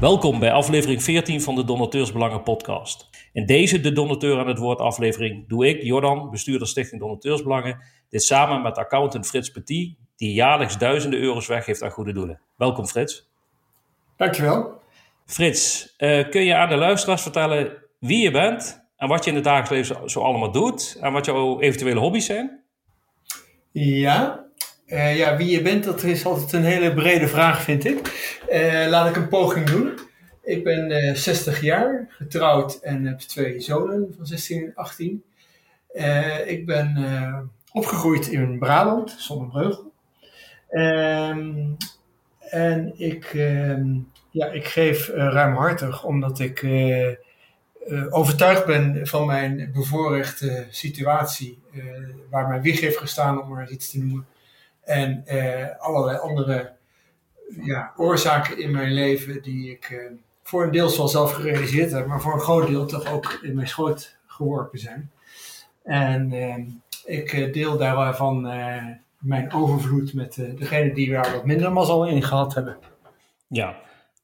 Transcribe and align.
Welkom 0.00 0.38
bij 0.38 0.52
aflevering 0.52 1.02
14 1.02 1.40
van 1.40 1.54
de 1.54 1.64
Donateursbelangen 1.64 2.42
podcast. 2.42 3.08
In 3.32 3.46
deze 3.46 3.80
De 3.80 3.92
Donateur 3.92 4.38
aan 4.38 4.48
het 4.48 4.58
Woord 4.58 4.78
aflevering 4.78 5.48
doe 5.48 5.66
ik, 5.66 5.82
Jordan, 5.82 6.30
bestuurder 6.30 6.68
Stichting 6.68 7.00
Donateursbelangen, 7.00 7.78
dit 8.08 8.22
samen 8.22 8.62
met 8.62 8.78
accountant 8.78 9.26
Frits 9.26 9.50
Petit, 9.50 9.96
die 10.16 10.32
jaarlijks 10.32 10.78
duizenden 10.78 11.20
euro's 11.20 11.46
weggeeft 11.46 11.82
aan 11.82 11.90
goede 11.90 12.12
doelen. 12.12 12.40
Welkom 12.56 12.86
Frits. 12.86 13.30
Dankjewel. 14.16 14.80
Frits, 15.26 15.94
uh, 15.98 16.28
kun 16.28 16.44
je 16.44 16.54
aan 16.54 16.68
de 16.68 16.76
luisteraars 16.76 17.22
vertellen 17.22 17.76
wie 17.98 18.22
je 18.22 18.30
bent 18.30 18.88
en 18.96 19.08
wat 19.08 19.24
je 19.24 19.30
in 19.30 19.36
het 19.36 19.44
dagelijks 19.44 19.88
leven 19.90 20.10
zo 20.10 20.20
allemaal 20.20 20.52
doet 20.52 20.98
en 21.00 21.12
wat 21.12 21.24
jouw 21.24 21.60
eventuele 21.60 22.00
hobby's 22.00 22.26
zijn? 22.26 22.62
Ja, 23.72 24.47
uh, 24.88 25.16
ja, 25.16 25.36
wie 25.36 25.50
je 25.50 25.62
bent, 25.62 25.84
dat 25.84 26.02
is 26.02 26.24
altijd 26.24 26.52
een 26.52 26.64
hele 26.64 26.94
brede 26.94 27.28
vraag, 27.28 27.62
vind 27.62 27.84
ik. 27.84 27.98
Uh, 28.52 28.86
laat 28.88 29.08
ik 29.08 29.16
een 29.16 29.28
poging 29.28 29.66
doen. 29.66 29.98
Ik 30.42 30.64
ben 30.64 30.90
uh, 30.90 31.14
60 31.14 31.60
jaar, 31.60 32.06
getrouwd 32.08 32.78
en 32.80 33.04
heb 33.04 33.18
twee 33.18 33.60
zonen 33.60 34.14
van 34.16 34.26
16 34.26 34.62
en 34.62 34.72
18. 34.74 35.24
ik 36.46 36.66
ben 36.66 37.50
opgegroeid 37.72 38.26
in 38.26 38.58
Brabant, 38.58 39.16
Zonnebreugel. 39.18 39.92
Um, 40.70 41.76
en 42.40 42.92
ik, 42.96 43.32
uh, 43.32 43.84
ja, 44.30 44.46
ik 44.46 44.66
geef 44.66 45.08
ruimhartig, 45.08 46.04
omdat 46.04 46.38
ik 46.38 46.66
overtuigd 48.10 48.66
ben 48.66 49.06
van 49.06 49.26
mijn 49.26 49.70
bevoorrechte 49.72 50.66
situatie, 50.70 51.58
waar 52.30 52.48
mijn 52.48 52.62
wieg 52.62 52.80
heeft 52.80 52.98
gestaan, 52.98 53.42
om 53.42 53.48
maar 53.48 53.70
iets 53.70 53.90
te 53.90 53.98
noemen. 53.98 54.26
En 54.88 55.24
allerlei 55.78 56.18
andere 56.18 56.72
ja, 57.62 57.92
oorzaken 57.96 58.58
in 58.58 58.70
mijn 58.70 58.92
leven 58.92 59.42
die 59.42 59.70
ik 59.70 60.10
voor 60.42 60.62
een 60.62 60.70
deel 60.70 60.96
wel 60.96 61.08
zelf 61.08 61.32
gerealiseerd 61.32 61.90
heb, 61.90 62.06
maar 62.06 62.20
voor 62.20 62.34
een 62.34 62.40
groot 62.40 62.66
deel 62.66 62.86
toch 62.86 63.12
ook 63.12 63.38
in 63.42 63.54
mijn 63.54 63.68
schoot 63.68 64.16
geworpen 64.26 64.78
zijn. 64.78 65.10
En 65.82 66.32
ehm, 66.32 66.62
ik 67.04 67.52
deel 67.52 67.76
daarvan 67.76 68.42
mijn 69.18 69.52
overvloed 69.52 70.14
met 70.14 70.34
degene 70.34 70.94
die 70.94 71.10
daar 71.10 71.32
wat 71.32 71.44
minder 71.44 71.72
mazzel 71.72 72.06
in 72.06 72.22
gehad 72.22 72.54
hebben. 72.54 72.76
Ja, 73.46 73.76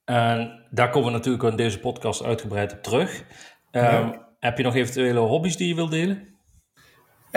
en 0.04 0.64
daar 0.70 0.90
komen 0.90 1.12
we 1.12 1.16
natuurlijk 1.16 1.44
in 1.44 1.56
deze 1.56 1.80
podcast 1.80 2.24
uitgebreid 2.24 2.72
op 2.72 2.82
terug. 2.82 3.24
Um, 3.70 4.14
Heb 4.40 4.56
je 4.56 4.62
nog 4.62 4.74
eventuele 4.74 5.18
hobby's 5.18 5.56
die 5.56 5.68
je 5.68 5.74
wilt 5.74 5.90
delen? 5.90 6.33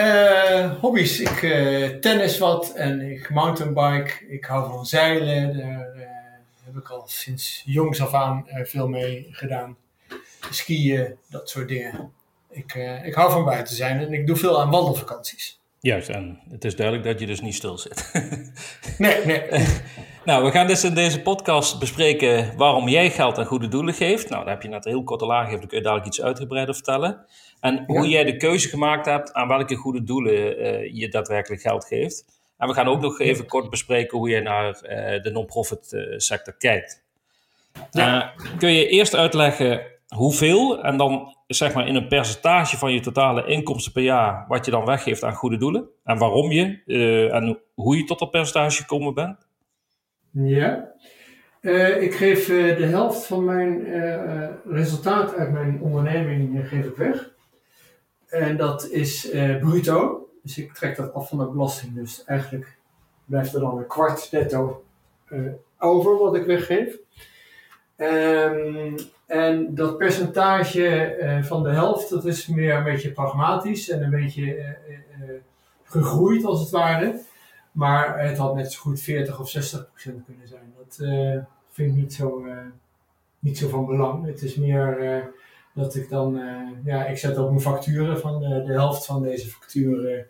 Uh, 0.00 0.80
hobby's, 0.80 1.20
ik 1.20 1.42
uh, 1.42 1.88
tennis 1.88 2.38
wat 2.38 2.72
en 2.74 3.00
ik 3.00 3.30
mountainbike. 3.30 4.26
Ik 4.28 4.44
hou 4.44 4.70
van 4.70 4.86
zeilen, 4.86 5.56
daar 5.56 6.08
heb 6.64 6.76
ik 6.76 6.88
al 6.88 7.02
sinds 7.06 7.62
jongs 7.66 8.00
af 8.00 8.14
aan 8.14 8.44
veel 8.62 8.88
mee 8.88 9.26
gedaan. 9.30 9.76
Skiën, 10.50 11.16
dat 11.28 11.50
soort 11.50 11.68
dingen. 11.68 12.12
Ik, 12.50 12.74
ik 13.04 13.14
hou 13.14 13.30
van 13.30 13.44
buiten 13.44 13.74
zijn 13.74 13.98
en 14.00 14.12
ik 14.12 14.26
doe 14.26 14.36
veel 14.36 14.60
aan 14.60 14.70
wandelvakanties. 14.70 15.60
Juist, 15.80 16.08
en 16.08 16.38
het 16.50 16.64
is 16.64 16.76
duidelijk 16.76 17.06
dat 17.06 17.20
je 17.20 17.26
dus 17.26 17.40
niet 17.40 17.54
stil 17.54 17.78
zit. 17.78 18.10
nee, 18.98 19.24
nee. 19.24 19.48
nou, 20.28 20.44
we 20.44 20.50
gaan 20.50 20.66
dus 20.66 20.84
in 20.84 20.94
deze 20.94 21.22
podcast 21.22 21.78
bespreken 21.78 22.56
waarom 22.56 22.88
jij 22.88 23.10
geld 23.10 23.38
aan 23.38 23.46
goede 23.46 23.68
doelen 23.68 23.94
geeft. 23.94 24.28
Nou, 24.28 24.44
daar 24.44 24.52
heb 24.52 24.62
je 24.62 24.68
net 24.68 24.86
een 24.86 24.92
heel 24.92 25.02
korte 25.02 25.26
laag 25.26 25.38
gegeven, 25.44 25.60
dan 25.60 25.68
kun 25.68 25.78
je 25.78 25.84
dadelijk 25.84 26.08
iets 26.08 26.22
uitgebreider 26.22 26.74
vertellen. 26.74 27.26
En 27.60 27.84
hoe 27.86 28.08
jij 28.08 28.24
de 28.24 28.36
keuze 28.36 28.68
gemaakt 28.68 29.06
hebt 29.06 29.32
aan 29.32 29.48
welke 29.48 29.74
goede 29.74 30.02
doelen 30.04 30.60
uh, 30.60 30.94
je 30.94 31.08
daadwerkelijk 31.08 31.62
geld 31.62 31.84
geeft. 31.84 32.24
En 32.58 32.68
we 32.68 32.74
gaan 32.74 32.88
ook 32.88 33.00
nog 33.00 33.20
even 33.20 33.46
kort 33.46 33.70
bespreken 33.70 34.18
hoe 34.18 34.28
jij 34.28 34.40
naar 34.40 34.66
uh, 34.66 35.22
de 35.22 35.30
non-profit 35.32 35.92
uh, 35.92 36.18
sector 36.18 36.54
kijkt. 36.56 37.04
Ja. 37.90 38.32
kun 38.58 38.72
je 38.72 38.88
eerst 38.88 39.14
uitleggen 39.14 39.82
hoeveel 40.08 40.82
en 40.82 40.96
dan 40.96 41.36
zeg 41.46 41.74
maar 41.74 41.86
in 41.86 41.94
een 41.94 42.08
percentage 42.08 42.76
van 42.76 42.92
je 42.92 43.00
totale 43.00 43.46
inkomsten 43.46 43.92
per 43.92 44.02
jaar 44.02 44.44
wat 44.48 44.64
je 44.64 44.70
dan 44.70 44.84
weggeeft 44.84 45.24
aan 45.24 45.34
goede 45.34 45.56
doelen 45.56 45.88
en 46.04 46.18
waarom 46.18 46.50
je 46.50 46.82
en 47.32 47.58
hoe 47.74 47.96
je 47.96 48.04
tot 48.04 48.18
dat 48.18 48.30
percentage 48.30 48.76
gekomen 48.76 49.14
bent? 49.14 49.47
Ja, 50.30 50.92
uh, 51.60 52.02
ik 52.02 52.14
geef 52.14 52.48
uh, 52.48 52.76
de 52.76 52.86
helft 52.86 53.26
van 53.26 53.44
mijn 53.44 53.84
resultaat 54.64 55.34
uit 55.34 55.52
mijn 55.52 55.80
onderneming 55.80 56.68
geef 56.68 56.84
ik 56.84 56.96
weg. 56.96 57.30
En 58.26 58.56
dat 58.56 58.88
is 58.88 59.30
bruto, 59.60 60.28
dus 60.42 60.58
ik 60.58 60.72
trek 60.72 60.96
dat 60.96 61.14
af 61.14 61.28
van 61.28 61.38
de 61.38 61.46
belasting. 61.46 61.94
Dus 61.94 62.24
eigenlijk 62.24 62.78
blijft 63.24 63.54
er 63.54 63.60
dan 63.60 63.78
een 63.78 63.86
kwart 63.86 64.28
netto 64.32 64.84
over 65.78 66.18
wat 66.18 66.36
ik 66.36 66.46
weggeef. 66.46 66.98
Um, 67.96 68.94
en 69.26 69.74
dat 69.74 69.96
percentage 69.96 71.40
van 71.42 71.62
de 71.62 71.70
helft, 71.70 72.10
dat 72.10 72.24
is 72.24 72.46
meer 72.46 72.74
een 72.74 72.84
beetje 72.84 73.12
pragmatisch 73.12 73.88
en 73.88 74.02
een 74.02 74.10
beetje 74.10 74.76
gegroeid 75.84 76.44
als 76.44 76.60
het 76.60 76.70
ware. 76.70 77.20
Maar 77.78 78.20
het 78.20 78.38
had 78.38 78.54
net 78.54 78.72
zo 78.72 78.80
goed 78.80 79.00
40 79.00 79.40
of 79.40 79.50
60 79.50 79.88
procent 79.90 80.24
kunnen 80.24 80.48
zijn. 80.48 80.74
Dat 80.76 80.96
vind 81.70 81.90
ik 81.90 81.96
niet 81.96 82.14
zo, 82.14 82.44
niet 83.38 83.58
zo 83.58 83.68
van 83.68 83.86
belang. 83.86 84.26
Het 84.26 84.42
is 84.42 84.56
meer 84.56 85.22
dat 85.74 85.94
ik 85.94 86.08
dan, 86.08 86.40
ja, 86.84 87.06
ik 87.06 87.18
zet 87.18 87.38
op 87.38 87.48
mijn 87.48 87.60
facturen 87.60 88.20
van 88.20 88.40
de 88.40 88.72
helft 88.72 89.06
van 89.06 89.22
deze 89.22 89.48
facturen, 89.48 90.26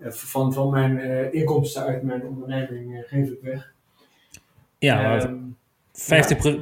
van, 0.00 0.52
van 0.52 0.70
mijn 0.70 1.32
inkomsten 1.32 1.82
uit 1.82 2.02
mijn 2.02 2.26
onderneming, 2.26 3.04
geef 3.06 3.28
ik 3.28 3.40
weg. 3.42 3.72
Ja, 4.78 5.22
um, 5.22 5.56
50%, 5.92 5.92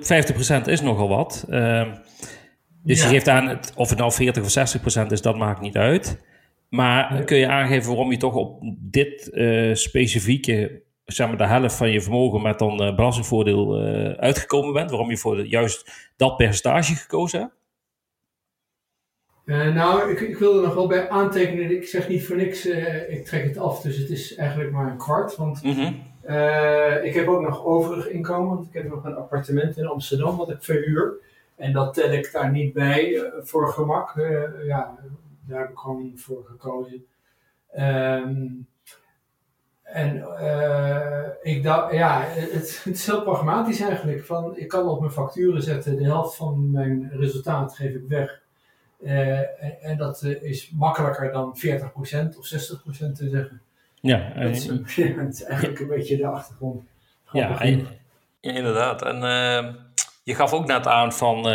50 0.00 0.66
is 0.66 0.80
nogal 0.80 1.08
wat. 1.08 1.46
Uh, 1.48 1.94
dus 2.82 3.02
je 3.02 3.08
geeft 3.08 3.28
aan, 3.28 3.48
het, 3.48 3.72
of 3.76 3.88
het 3.88 3.98
nou 3.98 4.12
40 4.12 4.42
of 4.42 4.50
60 4.50 4.80
procent 4.80 5.12
is, 5.12 5.22
dat 5.22 5.36
maakt 5.36 5.60
niet 5.60 5.76
uit. 5.76 6.18
Maar 6.70 7.24
kun 7.24 7.36
je 7.36 7.48
aangeven 7.48 7.88
waarom 7.88 8.10
je 8.10 8.16
toch 8.16 8.34
op 8.34 8.62
dit 8.78 9.30
uh, 9.32 9.74
specifieke, 9.74 10.82
zeg 11.04 11.28
maar 11.28 11.36
de 11.36 11.46
helft 11.46 11.74
van 11.74 11.90
je 11.90 12.00
vermogen 12.00 12.42
met 12.42 12.58
dan 12.58 12.82
uh, 12.82 12.94
belastingvoordeel 12.94 13.86
uh, 13.86 14.10
uitgekomen 14.10 14.72
bent? 14.72 14.90
Waarom 14.90 15.10
je 15.10 15.16
voor 15.16 15.36
de, 15.36 15.48
juist 15.48 16.10
dat 16.16 16.36
percentage 16.36 16.94
gekozen 16.94 17.40
hebt? 17.40 17.58
nou, 19.74 20.10
ik, 20.10 20.20
ik 20.20 20.38
wil 20.38 20.56
er 20.56 20.62
nog 20.62 20.74
wel 20.74 20.86
bij 20.86 21.08
aantekenen. 21.08 21.76
Ik 21.76 21.88
zeg 21.88 22.08
niet 22.08 22.26
voor 22.26 22.36
niks, 22.36 22.66
ik 23.08 23.24
trek 23.24 23.44
het 23.44 23.58
af. 23.58 23.80
Dus 23.80 23.96
het 23.96 24.10
is 24.10 24.34
eigenlijk 24.34 24.70
maar 24.70 24.90
een 24.90 24.96
kwart. 24.96 25.36
Want 25.36 25.62
mm 25.62 25.72
-hmm. 25.72 26.02
Uh, 26.28 27.04
ik 27.04 27.14
heb 27.14 27.28
ook 27.28 27.40
nog 27.40 27.64
overig 27.64 28.08
inkomen, 28.08 28.48
want 28.48 28.66
ik 28.66 28.72
heb 28.72 28.88
nog 28.88 29.04
een 29.04 29.16
appartement 29.16 29.76
in 29.76 29.86
Amsterdam 29.86 30.36
wat 30.36 30.50
ik 30.50 30.62
verhuur. 30.62 31.12
En 31.56 31.72
dat 31.72 31.94
tel 31.94 32.12
ik 32.12 32.32
daar 32.32 32.50
niet 32.50 32.72
bij 32.72 33.30
voor 33.40 33.68
gemak. 33.68 34.14
Ja, 34.66 34.98
daar 35.50 35.60
heb 35.60 35.70
ik 35.70 35.78
gewoon 35.78 36.12
voor 36.14 36.44
gekozen. 36.44 37.04
Um, 37.78 38.68
en 39.82 40.24
ik 41.42 41.62
dacht, 41.62 41.92
ja, 41.92 42.22
het, 42.22 42.84
het, 42.84 42.94
is 42.94 43.06
heel 43.06 43.22
pragmatisch 43.22 43.80
eigenlijk. 43.80 44.24
Van, 44.24 44.56
ik 44.56 44.68
kan 44.68 44.88
op 44.88 45.00
mijn 45.00 45.12
facturen 45.12 45.62
zetten, 45.62 45.96
de 45.96 46.04
helft 46.04 46.36
van 46.36 46.70
mijn 46.70 47.10
resultaat 47.12 47.74
geef 47.74 47.94
ik 47.94 48.04
weg. 48.08 48.40
En, 49.04 49.80
en, 49.80 49.96
dat 49.96 50.22
is 50.22 50.70
makkelijker 50.70 51.32
dan 51.32 51.56
40% 52.34 52.38
of 52.38 52.52
60% 52.52 53.12
te 53.12 53.28
zeggen. 53.28 53.60
Ja, 54.00 54.32
dat 54.34 54.50
is, 54.50 54.66
is 55.28 55.42
eigenlijk 55.42 55.80
een 55.80 55.88
beetje 55.88 56.16
de 56.16 56.26
achtergrond. 56.26 56.82
Ja, 57.32 57.60
en, 57.60 57.86
ja, 58.40 58.52
inderdaad. 58.52 59.02
En 59.02 59.16
uh, 59.16 59.74
je 60.22 60.34
gaf 60.34 60.52
ook 60.52 60.66
net 60.66 60.86
aan 60.86 61.12
van, 61.12 61.48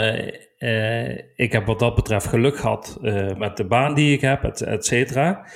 uh, 0.65 1.09
uh, 1.09 1.17
ik 1.35 1.51
heb 1.51 1.65
wat 1.65 1.79
dat 1.79 1.95
betreft 1.95 2.27
geluk 2.27 2.57
gehad 2.57 2.97
met 3.37 3.57
de 3.57 3.65
baan 3.65 3.95
die 3.95 4.13
ik 4.13 4.21
heb, 4.21 4.43
et, 4.43 4.61
et 4.61 4.85
cetera. 4.85 5.47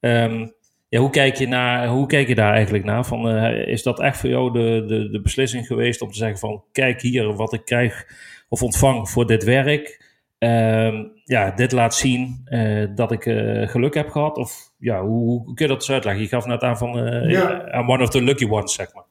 Um, 0.00 0.52
ja, 0.88 1.00
hoe, 1.00 1.10
kijk 1.10 1.36
je 1.36 1.48
naar, 1.48 1.88
hoe 1.88 2.06
kijk 2.06 2.28
je 2.28 2.34
daar 2.34 2.52
eigenlijk 2.52 2.84
naar? 2.84 3.04
Van, 3.04 3.28
is 3.48 3.82
dat 3.82 4.00
echt 4.00 4.18
voor 4.18 4.28
jou 4.28 4.52
de, 4.52 4.84
de, 4.86 5.10
de 5.10 5.20
beslissing 5.20 5.66
geweest 5.66 6.02
om 6.02 6.10
te 6.10 6.16
zeggen 6.18 6.38
van, 6.38 6.64
kijk 6.72 7.00
hier 7.00 7.34
wat 7.34 7.52
ik 7.52 7.64
krijg 7.64 8.06
of 8.48 8.62
ontvang 8.62 9.10
voor 9.10 9.26
dit 9.26 9.44
werk. 9.44 10.10
Uh, 10.38 11.00
ja, 11.24 11.50
dit 11.50 11.72
laat 11.72 11.94
zien 11.94 12.48
dat 12.94 13.12
ik 13.12 13.22
geluk 13.70 13.94
heb 13.94 14.10
gehad? 14.10 14.36
Of 14.36 14.72
ja, 14.78 15.02
hoe, 15.02 15.42
hoe, 15.42 15.54
kun 15.54 15.66
je 15.66 15.72
dat 15.72 15.80
eens 15.80 15.90
uitleggen? 15.90 16.22
Je 16.22 16.28
gaf 16.28 16.46
net 16.46 16.62
aan 16.62 16.78
van 16.78 16.90
ja. 17.28 17.78
I'm 17.78 17.90
one 17.90 18.02
of 18.02 18.08
the 18.08 18.22
lucky 18.22 18.48
ones, 18.48 18.74
zeg 18.74 18.94
maar. 18.94 19.04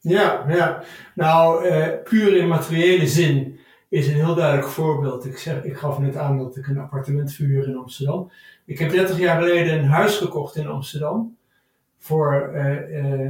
Ja, 0.00 0.44
ja. 0.48 0.82
nou, 1.14 1.68
puur 2.04 2.36
in 2.36 2.48
materiële 2.48 3.06
zin 3.06 3.58
is 3.94 4.08
een 4.08 4.14
heel 4.14 4.34
duidelijk 4.34 4.68
voorbeeld. 4.68 5.24
Ik, 5.24 5.38
zeg, 5.38 5.64
ik 5.64 5.76
gaf 5.76 5.98
net 5.98 6.16
aan 6.16 6.38
dat 6.38 6.56
ik 6.56 6.66
een 6.66 6.78
appartement 6.78 7.32
verhuur 7.32 7.68
in 7.68 7.76
Amsterdam. 7.76 8.30
Ik 8.64 8.78
heb 8.78 8.90
30 8.90 9.18
jaar 9.18 9.42
geleden 9.42 9.78
een 9.78 9.88
huis 9.88 10.16
gekocht 10.16 10.56
in 10.56 10.66
Amsterdam 10.66 11.36
voor 11.98 12.50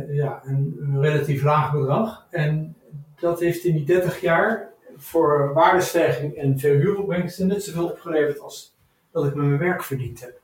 ja, 0.09 0.43
een, 0.45 0.97
relatief 1.01 1.43
laag 1.43 1.73
bedrag. 1.73 2.27
En 2.31 2.77
dat 3.21 3.41
heeft 3.41 3.65
in 3.65 3.75
die 3.75 3.85
30 3.85 4.21
jaar 4.21 4.69
voor 4.97 5.53
waardestijging 5.53 6.35
en 6.35 6.59
verhuuropbrengsten 6.59 7.47
net 7.47 7.63
zoveel 7.63 7.89
opgeleverd 7.89 8.41
als 8.41 8.75
dat 9.11 9.25
ik 9.25 9.35
met 9.35 9.47
mijn 9.47 9.59
werk 9.59 9.83
verdiend 9.83 10.21
heb. 10.21 10.41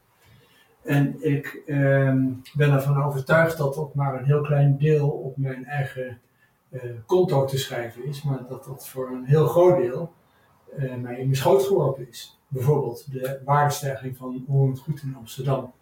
En 0.83 1.17
ik 1.21 1.63
ehm, 1.67 2.27
ben 2.55 2.73
ervan 2.73 3.03
overtuigd 3.03 3.59
dat 3.59 3.75
dat 3.75 3.95
maar 3.95 4.19
een 4.19 4.25
heel 4.25 4.43
klein 4.43 4.77
deel 4.79 5.09
op 5.09 5.37
mijn 5.37 5.65
eigen 5.65 6.21
konto 7.07 7.45
te 7.45 7.59
schrijven 7.59 8.05
is, 8.05 8.23
maar 8.23 8.47
dat 8.49 8.65
dat 8.65 8.89
voor 8.89 9.11
een 9.11 9.25
heel 9.25 9.47
groot 9.47 9.77
deel 9.77 10.13
mij 10.77 10.91
in 10.93 11.03
mijn 11.03 11.37
schoot 11.37 11.63
geworpen 11.63 12.09
is. 12.09 12.39
Bijvoorbeeld 12.49 13.13
de 13.13 13.41
waardestijging 13.45 14.17
van 14.17 14.45
onroerend 14.47 14.79
goed 14.79 15.03
in 15.03 15.15
Amsterdam. 15.19 15.73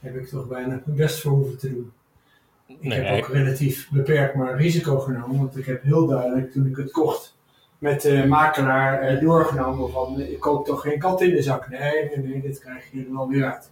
Daar 0.00 0.12
heb 0.12 0.22
ik 0.22 0.28
toch 0.28 0.48
bijna 0.48 0.80
mijn 0.84 0.96
best 0.96 1.20
voor 1.20 1.32
hoeven 1.32 1.58
te 1.58 1.70
doen. 1.70 1.92
Ik 2.66 2.92
heb 2.92 3.18
ook 3.18 3.28
relatief 3.28 3.90
beperkt 3.90 4.34
maar 4.34 4.56
risico 4.56 4.98
genomen, 4.98 5.38
want 5.38 5.56
ik 5.58 5.66
heb 5.66 5.82
heel 5.82 6.06
duidelijk 6.06 6.52
toen 6.52 6.66
ik 6.66 6.76
het 6.76 6.90
kocht 6.90 7.36
met 7.78 8.02
de 8.02 8.26
makelaar 8.26 9.00
eh, 9.00 9.20
doorgenomen 9.20 9.90
van 9.90 10.20
ik 10.20 10.40
koop 10.40 10.66
toch 10.66 10.80
geen 10.80 10.98
kat 10.98 11.20
in 11.20 11.30
de 11.30 11.42
zak. 11.42 11.68
Nee, 11.68 11.80
nee, 11.80 12.18
nee, 12.18 12.40
dit 12.40 12.60
krijg 12.60 12.90
je 12.92 13.04
er 13.04 13.12
wel 13.12 13.28
weer 13.28 13.52
uit. 13.52 13.70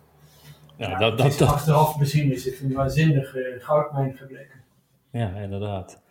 Ja, 0.77 0.99
dat, 0.99 1.19
dat, 1.19 1.39
dat, 1.39 1.49
achteraf 1.49 1.99
bezien 1.99 2.33
is 2.33 2.45
het 2.45 2.61
een 2.61 2.73
waanzinnige 2.73 3.57
goudmijn 3.61 4.17
gebleken. 4.17 4.63
Ja, 5.11 5.29
inderdaad. 5.29 6.03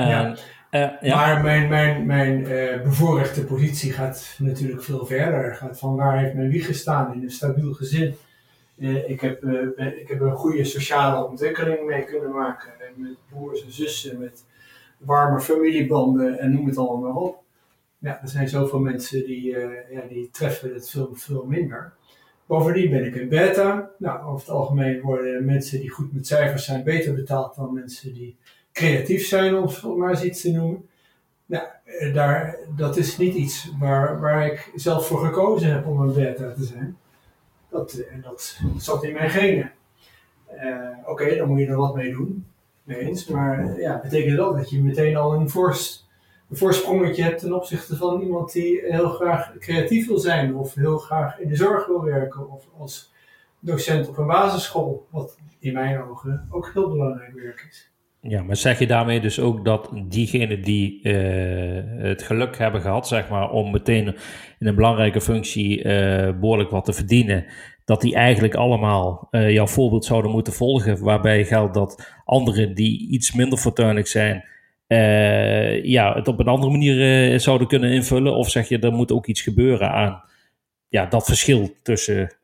Ja. 0.00 0.36
Uh, 0.70 0.90
ja. 1.00 1.16
Maar 1.16 1.42
mijn, 1.42 1.68
mijn, 1.68 2.06
mijn 2.06 2.40
uh, 2.40 2.82
bevoorrechte 2.82 3.44
positie 3.44 3.92
gaat 3.92 4.36
natuurlijk 4.38 4.82
veel 4.82 5.06
verder. 5.06 5.54
Gaat 5.54 5.78
van 5.78 5.96
waar 5.96 6.18
heeft 6.18 6.34
mijn 6.34 6.50
wie 6.50 6.62
gestaan 6.62 7.14
in 7.14 7.22
een 7.22 7.30
stabiel 7.30 7.72
gezin. 7.72 8.14
Uh, 8.76 9.08
ik, 9.10 9.20
heb, 9.20 9.44
ik 9.76 10.08
heb 10.08 10.20
een 10.20 10.36
goede 10.36 10.64
sociale 10.64 11.28
ontwikkeling 11.28 11.86
mee 11.86 12.04
kunnen 12.04 12.30
maken. 12.30 12.72
Met 12.96 13.16
broers 13.30 13.64
en 13.64 13.72
zussen, 13.72 14.18
met 14.18 14.44
warme 14.98 15.40
familiebanden 15.40 16.38
en 16.38 16.52
noem 16.52 16.66
het 16.66 16.78
allemaal 16.78 17.12
maar 17.12 17.22
op. 17.22 17.42
Ja, 17.98 18.22
er 18.22 18.28
zijn 18.28 18.48
zoveel 18.48 18.78
mensen 18.78 19.26
die, 19.26 19.50
ja, 19.90 20.00
die 20.08 20.30
treffen 20.30 20.74
het 20.74 20.90
veel, 20.90 21.10
veel 21.12 21.44
minder. 21.46 21.92
Bovendien 22.46 22.90
ben 22.90 23.04
ik 23.04 23.16
een 23.16 23.28
beta. 23.28 23.90
Nou, 23.98 24.24
over 24.24 24.46
het 24.46 24.56
algemeen 24.56 25.00
worden 25.00 25.44
mensen 25.44 25.80
die 25.80 25.90
goed 25.90 26.12
met 26.12 26.26
cijfers 26.26 26.64
zijn 26.64 26.84
beter 26.84 27.14
betaald 27.14 27.54
dan 27.54 27.74
mensen 27.74 28.14
die 28.14 28.36
creatief 28.74 29.26
zijn, 29.26 29.56
om 29.56 29.98
maar 29.98 30.10
eens 30.10 30.22
iets 30.22 30.40
te 30.40 30.50
noemen. 30.50 30.88
Nou, 31.46 31.66
eh, 31.84 32.14
daar, 32.14 32.58
dat 32.76 32.96
is 32.96 33.16
niet 33.16 33.34
iets 33.34 33.72
waar, 33.78 34.20
waar 34.20 34.46
ik 34.46 34.70
zelf 34.74 35.06
voor 35.06 35.24
gekozen 35.24 35.72
heb 35.72 35.86
om 35.86 36.00
een 36.00 36.14
beta 36.14 36.52
te 36.52 36.64
zijn. 36.64 36.96
Dat, 37.70 37.92
eh, 37.92 38.22
dat 38.22 38.60
zat 38.76 39.04
in 39.04 39.12
mijn 39.12 39.30
genen. 39.30 39.72
Uh, 40.54 40.88
Oké, 41.06 41.36
dan 41.36 41.48
moet 41.48 41.58
je 41.58 41.66
er 41.66 41.76
wat 41.76 41.94
mee 41.94 42.12
doen. 42.12 42.46
Mee. 42.82 43.24
Maar 43.30 43.80
ja, 43.80 44.00
betekent 44.02 44.36
dat 44.36 44.56
dat 44.56 44.70
je 44.70 44.82
meteen 44.82 45.16
al 45.16 45.34
een, 45.34 45.50
fors, 45.50 46.08
een 46.50 46.56
voorsprongetje 46.56 47.22
hebt 47.22 47.40
ten 47.40 47.52
opzichte 47.52 47.96
van 47.96 48.20
iemand 48.20 48.52
die 48.52 48.80
heel 48.84 49.08
graag 49.08 49.58
creatief 49.58 50.06
wil 50.06 50.18
zijn. 50.18 50.54
Of 50.54 50.74
heel 50.74 50.98
graag 50.98 51.38
in 51.38 51.48
de 51.48 51.56
zorg 51.56 51.86
wil 51.86 52.04
werken. 52.04 52.50
Of 52.50 52.64
als 52.78 53.12
docent 53.58 54.08
op 54.08 54.18
een 54.18 54.26
basisschool. 54.26 55.06
Wat 55.10 55.38
in 55.58 55.72
mijn 55.72 56.02
ogen 56.02 56.48
ook 56.50 56.70
heel 56.72 56.88
belangrijk 56.88 57.32
werk 57.32 57.66
is. 57.70 57.93
Ja, 58.28 58.42
maar 58.42 58.56
zeg 58.56 58.78
je 58.78 58.86
daarmee 58.86 59.20
dus 59.20 59.40
ook 59.40 59.64
dat 59.64 59.90
diegenen 60.08 60.62
die 60.62 61.00
uh, 61.02 62.02
het 62.02 62.22
geluk 62.22 62.58
hebben 62.58 62.80
gehad, 62.80 63.08
zeg 63.08 63.28
maar, 63.28 63.50
om 63.50 63.70
meteen 63.70 64.06
in 64.58 64.66
een 64.66 64.74
belangrijke 64.74 65.20
functie 65.20 65.78
uh, 65.78 66.38
behoorlijk 66.40 66.70
wat 66.70 66.84
te 66.84 66.92
verdienen, 66.92 67.44
dat 67.84 68.00
die 68.00 68.14
eigenlijk 68.14 68.54
allemaal 68.54 69.28
uh, 69.30 69.50
jouw 69.50 69.66
voorbeeld 69.66 70.04
zouden 70.04 70.30
moeten 70.30 70.52
volgen, 70.52 71.02
waarbij 71.02 71.44
geldt 71.44 71.74
dat 71.74 72.12
anderen 72.24 72.74
die 72.74 73.08
iets 73.08 73.32
minder 73.32 73.58
fortuinlijk 73.58 74.06
zijn, 74.06 74.44
ja, 75.82 76.14
het 76.14 76.28
op 76.28 76.38
een 76.38 76.46
andere 76.46 76.72
manier 76.72 77.40
zouden 77.40 77.66
kunnen 77.66 77.90
invullen? 77.90 78.36
Of 78.36 78.50
zeg 78.50 78.68
je, 78.68 78.78
er 78.78 78.92
moet 78.92 79.12
ook 79.12 79.26
iets 79.26 79.42
gebeuren 79.42 79.90
aan 79.90 80.22
ja, 80.88 81.06
dat 81.06 81.26
verschil 81.26 81.70
tussen 81.82 82.36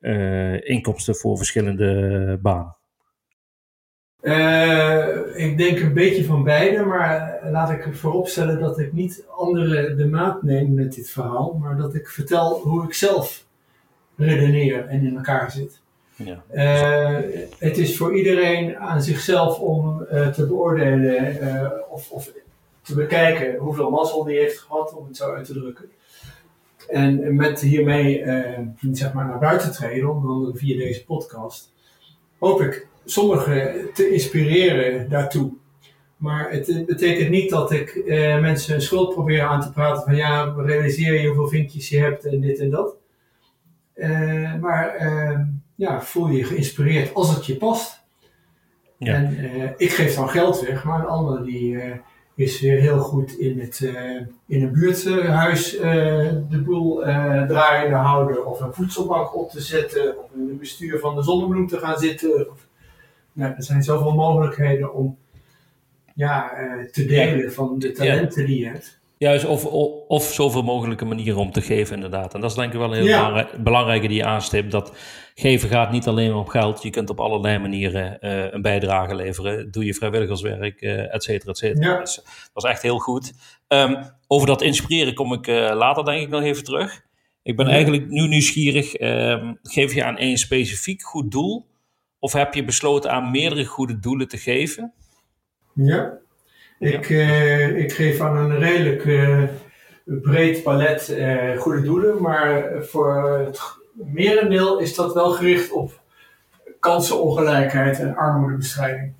inkomsten 0.64 1.14
voor 1.14 1.36
verschillende 1.36 2.38
banen? 2.42 2.78
Uh, 4.22 5.06
ik 5.34 5.58
denk 5.58 5.78
een 5.80 5.92
beetje 5.92 6.24
van 6.24 6.44
beide, 6.44 6.84
maar 6.84 7.40
laat 7.50 7.70
ik 7.70 7.88
vooropstellen 7.92 8.60
dat 8.60 8.78
ik 8.78 8.92
niet 8.92 9.24
anderen 9.36 9.96
de 9.96 10.06
maat 10.06 10.42
neem 10.42 10.74
met 10.74 10.94
dit 10.94 11.10
verhaal, 11.10 11.58
maar 11.60 11.76
dat 11.76 11.94
ik 11.94 12.08
vertel 12.08 12.58
hoe 12.58 12.84
ik 12.84 12.94
zelf 12.94 13.44
redeneer 14.16 14.86
en 14.86 15.06
in 15.06 15.16
elkaar 15.16 15.50
zit. 15.50 15.80
Ja. 16.16 16.42
Uh, 16.52 17.46
het 17.58 17.78
is 17.78 17.96
voor 17.96 18.16
iedereen 18.16 18.78
aan 18.78 19.02
zichzelf 19.02 19.58
om 19.58 20.06
uh, 20.12 20.28
te 20.28 20.46
beoordelen 20.46 21.90
of, 21.90 22.10
of, 22.10 22.32
te 22.82 22.94
bekijken 22.94 23.56
hoeveel 23.56 23.90
mazzel 23.90 24.24
die 24.24 24.38
heeft 24.38 24.58
gehad, 24.58 24.94
om 24.94 25.06
het 25.06 25.16
zo 25.16 25.34
uit 25.34 25.44
te 25.44 25.52
drukken. 25.52 25.90
En 26.88 27.36
met 27.36 27.60
hiermee 27.60 28.24
zeg 28.92 29.12
maar 29.12 29.26
naar 29.26 29.38
buiten 29.38 29.72
treden, 29.72 30.14
onder 30.14 30.30
andere 30.30 30.56
via 30.56 30.76
deze 30.76 31.04
podcast, 31.04 31.72
hoop 32.38 32.60
ik 32.60 32.88
sommigen 33.04 33.88
te 33.94 34.10
inspireren 34.10 35.08
daartoe. 35.08 35.52
Maar 36.20 36.50
het 36.50 36.86
betekent 36.86 37.30
niet 37.30 37.50
dat 37.50 37.72
ik 37.72 37.90
eh, 37.90 38.40
mensen 38.40 38.74
een 38.74 38.82
schuld 38.82 39.14
probeer 39.14 39.42
aan 39.42 39.60
te 39.60 39.72
praten 39.72 40.02
van 40.02 40.16
ja, 40.16 40.54
realiseer 40.56 41.20
je 41.20 41.26
hoeveel 41.26 41.48
vinkjes 41.48 41.88
je 41.88 41.98
hebt 41.98 42.24
en 42.24 42.40
dit 42.40 42.58
en 42.58 42.70
dat. 42.70 42.94
Uh, 43.94 44.54
maar 44.54 45.00
uh, 45.00 45.40
ja, 45.74 46.02
voel 46.02 46.28
je 46.28 46.44
geïnspireerd 46.44 47.14
als 47.14 47.34
het 47.34 47.46
je 47.46 47.56
past. 47.56 48.02
Ja. 48.98 49.14
En 49.14 49.38
uh, 49.38 49.70
ik 49.76 49.90
geef 49.90 50.14
dan 50.14 50.28
geld 50.28 50.60
weg, 50.60 50.84
maar 50.84 51.00
een 51.00 51.06
ander 51.06 51.44
die 51.44 51.78
is 52.34 52.60
weer 52.60 52.80
heel 52.80 52.98
goed 52.98 53.38
in, 53.38 53.60
het, 53.60 53.80
in 54.46 54.62
een 54.62 54.72
buurthuis 54.72 55.70
de 55.70 56.62
boel 56.64 56.96
draaiende 57.48 57.96
houden 57.96 58.46
of 58.46 58.60
een 58.60 58.74
voedselbank 58.74 59.36
op 59.36 59.50
te 59.50 59.60
zetten 59.60 60.18
of 60.18 60.30
in 60.34 60.48
het 60.48 60.58
bestuur 60.58 60.98
van 60.98 61.14
de 61.14 61.22
zonnebloem 61.22 61.66
te 61.66 61.78
gaan 61.78 61.98
zitten. 61.98 62.50
Of, 62.50 62.68
nou, 63.32 63.54
er 63.56 63.62
zijn 63.62 63.82
zoveel 63.82 64.14
mogelijkheden 64.14 64.94
om 64.94 65.18
ja, 66.14 66.60
uh, 66.60 66.84
te 66.84 67.06
delen 67.06 67.52
van 67.52 67.78
de 67.78 67.92
talenten 67.92 68.46
die 68.46 68.58
je 68.58 68.66
hebt. 68.66 68.98
Juist, 69.18 69.44
of, 69.44 69.64
of, 69.64 70.06
of, 70.08 70.24
zoveel 70.24 70.62
mogelijke 70.62 71.04
manieren 71.04 71.40
om 71.40 71.52
te 71.52 71.60
geven, 71.60 71.94
inderdaad. 71.94 72.34
En 72.34 72.40
dat 72.40 72.50
is 72.50 72.56
denk 72.56 72.72
ik 72.72 72.78
wel 72.78 72.96
een 72.96 73.06
heel 73.06 73.46
belangrijke 73.62 74.08
die 74.08 74.16
je 74.16 74.24
aanstipt. 74.24 74.70
Dat 74.70 74.96
geven 75.34 75.68
gaat 75.68 75.90
niet 75.90 76.06
alleen 76.06 76.34
om 76.34 76.48
geld. 76.48 76.82
Je 76.82 76.90
kunt 76.90 77.10
op 77.10 77.20
allerlei 77.20 77.58
manieren 77.58 78.18
uh, 78.20 78.52
een 78.52 78.62
bijdrage 78.62 79.14
leveren. 79.14 79.70
Doe 79.70 79.84
je 79.84 79.94
vrijwilligerswerk, 79.94 80.80
uh, 80.80 81.14
et 81.14 81.22
cetera, 81.22 81.50
et 81.50 81.58
cetera. 81.58 81.98
Dus, 81.98 82.14
dat 82.52 82.64
is 82.64 82.70
echt 82.70 82.82
heel 82.82 82.98
goed. 82.98 83.32
Um, 83.68 83.96
over 84.26 84.46
dat 84.46 84.62
inspireren 84.62 85.14
kom 85.14 85.32
ik 85.32 85.46
later 85.46 86.04
denk 86.04 86.22
ik 86.22 86.28
nog 86.28 86.42
even 86.42 86.64
terug. 86.64 87.00
Ik 87.42 87.56
ben 87.56 87.66
eigenlijk 87.66 88.08
nu 88.08 88.28
nieuwsgierig. 88.28 89.00
Um, 89.00 89.58
geef 89.62 89.94
je 89.94 90.04
aan 90.04 90.18
één 90.18 90.38
specifiek 90.38 91.02
goed 91.02 91.30
doel 91.30 91.66
of 92.20 92.32
heb 92.32 92.54
je 92.54 92.64
besloten 92.64 93.10
aan 93.10 93.30
meerdere 93.30 93.64
goede 93.64 93.98
doelen 93.98 94.28
te 94.28 94.36
geven? 94.36 94.92
Ja, 95.72 96.18
ik, 96.78 97.08
uh, 97.08 97.78
ik 97.78 97.92
geef 97.92 98.20
aan 98.20 98.36
een 98.36 98.58
redelijk 98.58 99.04
uh, 99.04 99.44
breed 100.04 100.62
palet 100.62 101.08
uh, 101.08 101.58
goede 101.58 101.82
doelen, 101.82 102.22
maar 102.22 102.84
voor 102.84 103.38
het 103.38 103.60
merendeel 103.92 104.78
is 104.78 104.94
dat 104.94 105.14
wel 105.14 105.30
gericht 105.30 105.72
op 105.72 106.00
kansenongelijkheid 106.80 107.98
en 107.98 108.16
armoedebestrijding. 108.16 109.12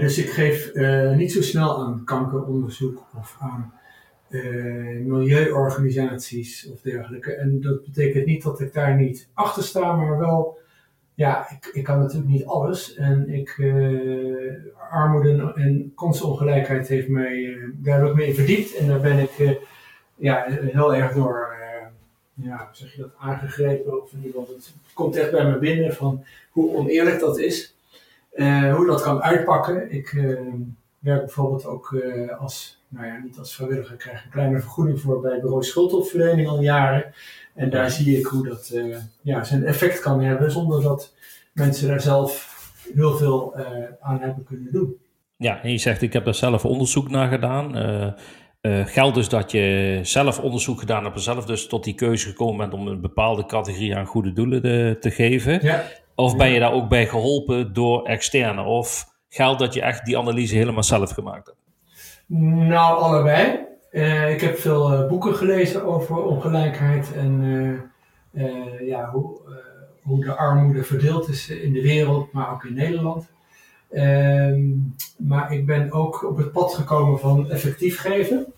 dus 0.00 0.18
ik 0.18 0.30
geef 0.30 0.72
niet 1.16 1.32
zo 1.32 1.42
snel 1.42 1.78
aan 1.78 2.04
kankeronderzoek 2.04 3.06
of 3.18 3.36
aan 3.40 3.72
milieuorganisaties 5.04 6.68
of 6.72 6.80
dergelijke. 6.80 7.32
En 7.32 7.60
dat 7.60 7.84
betekent 7.84 8.26
niet 8.26 8.42
dat 8.42 8.60
ik 8.60 8.72
daar 8.72 8.96
niet 8.96 9.28
achter 9.34 9.62
sta, 9.62 9.92
maar 9.92 10.18
wel 10.18 10.58
ja, 11.20 11.50
ik, 11.50 11.70
ik 11.72 11.84
kan 11.84 11.98
natuurlijk 11.98 12.30
niet 12.30 12.44
alles. 12.44 12.94
En 12.94 13.28
ik, 13.28 13.56
uh, 13.58 14.52
armoede 14.90 15.52
en 15.54 15.92
kansenongelijkheid 15.94 16.88
heeft 16.88 17.08
mij, 17.08 17.36
uh, 17.36 17.68
daar 17.72 18.06
ik 18.06 18.14
mee 18.14 18.34
verdiept. 18.34 18.74
En 18.74 18.86
daar 18.86 19.00
ben 19.00 19.18
ik 19.18 19.38
uh, 19.38 19.50
ja, 20.14 20.44
heel 20.48 20.94
erg 20.94 21.12
door, 21.12 21.54
ja, 22.34 22.68
zeg 22.72 22.94
je 22.94 23.00
dat, 23.00 23.10
aangegrepen. 23.18 24.02
Of 24.02 24.12
in 24.12 24.22
ieder 24.22 24.40
geval, 24.40 24.54
het 24.54 24.72
komt 24.92 25.16
echt 25.16 25.30
bij 25.30 25.44
me 25.44 25.58
binnen 25.58 25.94
van 25.94 26.24
hoe 26.50 26.76
oneerlijk 26.76 27.20
dat 27.20 27.38
is. 27.38 27.74
hoe 28.74 28.86
dat 28.86 29.02
kan 29.02 29.22
uitpakken. 29.22 29.92
Ik 29.92 30.10
werk 30.98 31.20
bijvoorbeeld 31.20 31.66
ook 31.66 31.96
als, 32.38 32.82
nou 32.88 33.06
ja, 33.06 33.20
niet 33.22 33.38
als 33.38 33.54
vrijwilliger, 33.54 33.92
ik 33.92 33.98
krijg 33.98 34.24
een 34.24 34.30
kleine 34.30 34.60
vergoeding 34.60 35.00
voor 35.00 35.20
bij 35.20 35.40
bureau 35.40 35.64
schuldopverlening 35.64 36.48
al 36.48 36.62
jaren. 36.62 37.12
En 37.54 37.70
daar 37.70 37.90
zie 37.90 38.18
ik 38.18 38.26
hoe 38.26 38.48
dat 38.48 38.70
uh, 38.74 38.96
ja, 39.20 39.44
zijn 39.44 39.64
effect 39.64 40.00
kan 40.00 40.20
hebben 40.20 40.50
zonder 40.50 40.82
dat 40.82 41.14
mensen 41.52 41.88
daar 41.88 42.00
zelf 42.00 42.58
heel 42.94 43.16
veel 43.16 43.54
uh, 43.56 43.66
aan 44.00 44.20
hebben 44.20 44.44
kunnen 44.44 44.72
doen. 44.72 44.96
Ja, 45.36 45.62
en 45.62 45.70
je 45.70 45.78
zegt 45.78 46.02
ik 46.02 46.12
heb 46.12 46.24
daar 46.24 46.34
zelf 46.34 46.64
onderzoek 46.64 47.10
naar 47.10 47.28
gedaan. 47.28 47.76
Uh, 48.62 48.86
geldt 48.86 49.14
dus 49.14 49.28
dat 49.28 49.50
je 49.50 49.98
zelf 50.02 50.38
onderzoek 50.38 50.80
gedaan 50.80 51.04
hebt 51.04 51.16
en 51.16 51.22
zelf 51.22 51.44
dus 51.44 51.66
tot 51.66 51.84
die 51.84 51.94
keuze 51.94 52.28
gekomen 52.28 52.56
bent 52.56 52.72
om 52.72 52.88
een 52.88 53.00
bepaalde 53.00 53.46
categorie 53.46 53.96
aan 53.96 54.06
goede 54.06 54.32
doelen 54.32 54.62
te, 54.62 54.96
te 55.00 55.10
geven? 55.10 55.58
Ja. 55.62 55.84
Of 56.14 56.36
ben 56.36 56.50
je 56.50 56.60
daar 56.60 56.72
ook 56.72 56.88
bij 56.88 57.06
geholpen 57.06 57.72
door 57.72 58.06
externe? 58.06 58.62
Of 58.62 59.06
geldt 59.28 59.58
dat 59.58 59.74
je 59.74 59.82
echt 59.82 60.04
die 60.04 60.18
analyse 60.18 60.56
helemaal 60.56 60.82
zelf 60.82 61.10
gemaakt 61.10 61.46
hebt? 61.46 61.58
Nou, 62.68 63.02
allebei. 63.02 63.69
Uh, 63.90 64.30
ik 64.30 64.40
heb 64.40 64.58
veel 64.58 64.92
uh, 64.92 65.08
boeken 65.08 65.34
gelezen 65.34 65.84
over 65.84 66.16
ongelijkheid 66.16 67.12
en 67.12 67.42
uh, 68.32 68.88
ja, 68.88 69.10
hoe, 69.10 69.40
hoe 70.02 70.24
de 70.24 70.36
armoede 70.36 70.84
verdeeld 70.84 71.28
is 71.28 71.48
in 71.48 71.72
de 71.72 71.82
wereld, 71.82 72.32
maar 72.32 72.52
ook 72.52 72.64
in 72.64 72.74
Nederland. 72.74 73.26
Ehm, 73.90 74.60
maar 75.16 75.52
ik 75.52 75.66
ben 75.66 75.92
ook 75.92 76.24
op 76.24 76.36
het 76.36 76.52
pad 76.52 76.74
gekomen 76.74 77.18
van 77.18 77.50
effectief 77.50 78.00
geven. 78.00 78.52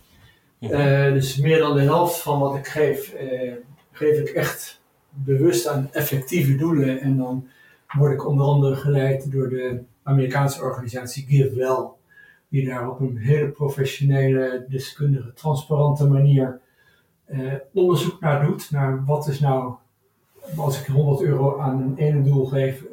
Dus 1.12 1.36
meer 1.36 1.58
dan 1.58 1.74
de 1.74 1.82
helft 1.82 2.18
van 2.18 2.40
wat 2.40 2.54
ik 2.56 2.66
geef, 2.66 3.14
geef 3.92 4.18
ik 4.18 4.28
echt 4.28 4.80
bewust 5.08 5.66
aan 5.66 5.88
effectieve 5.92 6.56
doelen. 6.56 7.00
En 7.00 7.16
dan 7.16 7.48
word 7.96 8.12
ik 8.12 8.26
onder 8.26 8.46
andere 8.46 8.74
geleid 8.74 9.32
door 9.32 9.48
de 9.48 9.80
Amerikaanse 10.02 10.62
organisatie 10.62 11.26
GiveWell. 11.28 11.88
Die 12.52 12.66
daar 12.66 12.90
op 12.90 13.00
een 13.00 13.16
hele 13.16 13.49
professionele, 13.49 14.66
deskundige, 14.68 15.32
transparante 15.32 16.09
manier 16.09 16.61
uh, 17.28 17.52
onderzoek 17.73 18.21
naar 18.21 18.47
doet. 18.47 18.71
Naar 18.71 19.04
wat 19.04 19.28
is 19.28 19.40
nou, 19.40 19.75
als 20.56 20.80
ik 20.80 20.87
100 20.87 21.23
euro 21.23 21.59
aan 21.59 21.82
een 21.82 21.97
ene 21.97 22.23
doel 22.23 22.47
geef, 22.47 22.85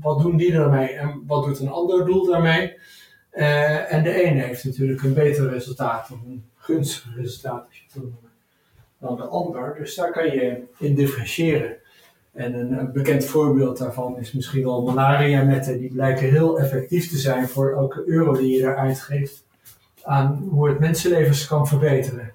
wat 0.00 0.20
doen 0.20 0.36
die 0.36 0.52
daarmee 0.52 0.88
en 0.88 1.22
wat 1.26 1.44
doet 1.44 1.58
een 1.58 1.68
ander 1.68 2.06
doel 2.06 2.26
daarmee? 2.26 2.76
Uh, 3.32 3.92
en 3.92 4.02
de 4.02 4.22
ene 4.22 4.42
heeft 4.42 4.64
natuurlijk 4.64 5.02
een 5.02 5.14
beter 5.14 5.50
resultaat 5.50 6.10
of 6.12 6.22
een 6.22 6.44
gunstiger 6.56 7.14
resultaat, 7.16 7.66
als 7.66 7.76
je 7.76 7.84
het 7.84 7.94
wil 7.94 8.02
noemen, 8.02 8.30
dan 8.98 9.16
de 9.16 9.22
ander. 9.22 9.74
Dus 9.78 9.94
daar 9.94 10.12
kan 10.12 10.24
je 10.24 10.62
in 10.78 10.94
differentiëren. 10.94 11.76
En 12.32 12.54
een, 12.54 12.78
een 12.78 12.92
bekend 12.92 13.24
voorbeeld 13.24 13.78
daarvan 13.78 14.18
is 14.18 14.32
misschien 14.32 14.64
wel 14.64 14.82
malaria-netten. 14.82 15.78
Die 15.78 15.92
blijken 15.92 16.30
heel 16.30 16.58
effectief 16.58 17.08
te 17.08 17.18
zijn 17.18 17.48
voor 17.48 17.72
elke 17.72 18.02
euro 18.06 18.32
die 18.32 18.56
je 18.56 18.62
eruit 18.62 19.00
geeft 19.00 19.44
aan 20.02 20.48
hoe 20.50 20.68
het 20.68 20.78
mensenlevens 20.78 21.46
kan 21.46 21.66
verbeteren. 21.66 22.32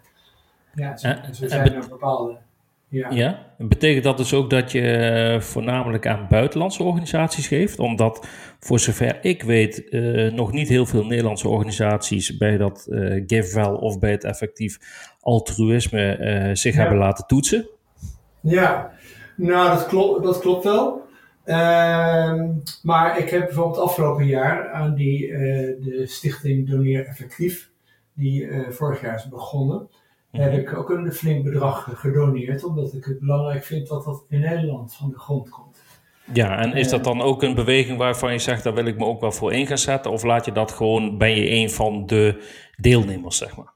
Ja, 0.74 0.98
zo, 0.98 1.08
en, 1.08 1.36
zo 1.36 1.48
zijn 1.48 1.74
er 1.74 1.88
bepaalde 1.89 2.38
ja. 2.89 3.10
ja. 3.10 3.46
Betekent 3.58 4.04
dat 4.04 4.18
dus 4.18 4.34
ook 4.34 4.50
dat 4.50 4.72
je 4.72 4.82
eh, 4.82 5.39
voornamelijk 5.39 6.08
aan 6.08 6.27
buitenlandse 6.30 6.84
organisaties 6.84 7.48
geeft? 7.48 7.80
Omdat, 7.80 8.27
voor 8.60 8.80
zover 8.80 9.18
ik 9.22 9.44
weet, 9.44 9.84
uh, 9.89 10.32
nog 10.32 10.51
niet 10.51 10.68
heel 10.68 10.86
veel 10.86 11.06
Nederlandse 11.06 11.48
organisaties 11.48 12.38
bij 12.38 12.58
dat 12.58 12.88
uh, 12.89 13.24
GiveWell 13.27 13.74
of 13.74 14.00
bij 14.00 14.12
het 14.12 14.24
effectief 14.24 14.77
altruïsme 15.20 16.50
zich 16.54 16.75
hebben 16.75 16.98
laten 16.98 17.25
toetsen. 17.27 17.70
Ja, 18.42 18.92
nou 19.38 19.70
dat 19.70 19.86
klopt, 19.86 20.24
dat 20.24 20.39
klopt 20.39 20.63
wel. 20.63 21.06
Ehm, 21.44 22.50
maar 22.82 23.20
ik 23.20 23.29
heb 23.29 23.46
bijvoorbeeld 23.46 23.77
afgelopen 23.77 24.25
jaar 24.25 24.72
aan 24.72 24.96
die, 24.96 25.27
de 25.82 26.03
stichting 26.06 26.70
Doneer 26.70 27.06
Effectief, 27.06 27.70
die 28.13 28.50
vorig 28.70 29.01
jaar 29.01 29.15
is 29.15 29.29
begonnen 29.29 29.89
heb 30.32 30.53
ik 30.53 30.77
ook 30.77 30.89
een 30.89 31.12
flink 31.12 31.44
bedrag 31.44 31.89
gedoneerd, 31.94 32.63
omdat 32.63 32.94
ik 32.94 33.06
het 33.06 33.20
belangrijk 33.20 33.63
vind 33.63 33.88
dat 33.88 34.03
dat 34.03 34.25
in 34.29 34.39
Nederland 34.39 34.96
van 34.96 35.10
de 35.10 35.20
grond 35.20 35.50
komt. 35.50 35.82
Ja, 36.34 36.60
en 36.60 36.74
is 36.74 36.89
dat 36.89 37.03
dan 37.03 37.22
ook 37.22 37.44
een 37.44 37.56
beweging 37.56 37.98
waarvan 37.98 38.32
je 38.32 38.39
zegt, 38.39 38.63
daar 38.63 38.74
wil 38.74 38.86
ik 38.86 38.98
me 38.98 39.06
ook 39.06 39.22
wel 39.22 39.32
voor 39.32 39.53
in 39.53 39.67
gaan 39.67 39.77
zetten? 39.77 40.12
Of 40.12 40.24
laat 40.24 40.46
je 40.46 40.51
dat 40.51 40.72
gewoon, 40.72 41.17
ben 41.17 41.29
je 41.29 41.50
een 41.50 41.70
van 41.70 42.06
de 42.06 42.44
deelnemers, 42.77 43.38
zeg 43.38 43.58
maar? 43.58 43.74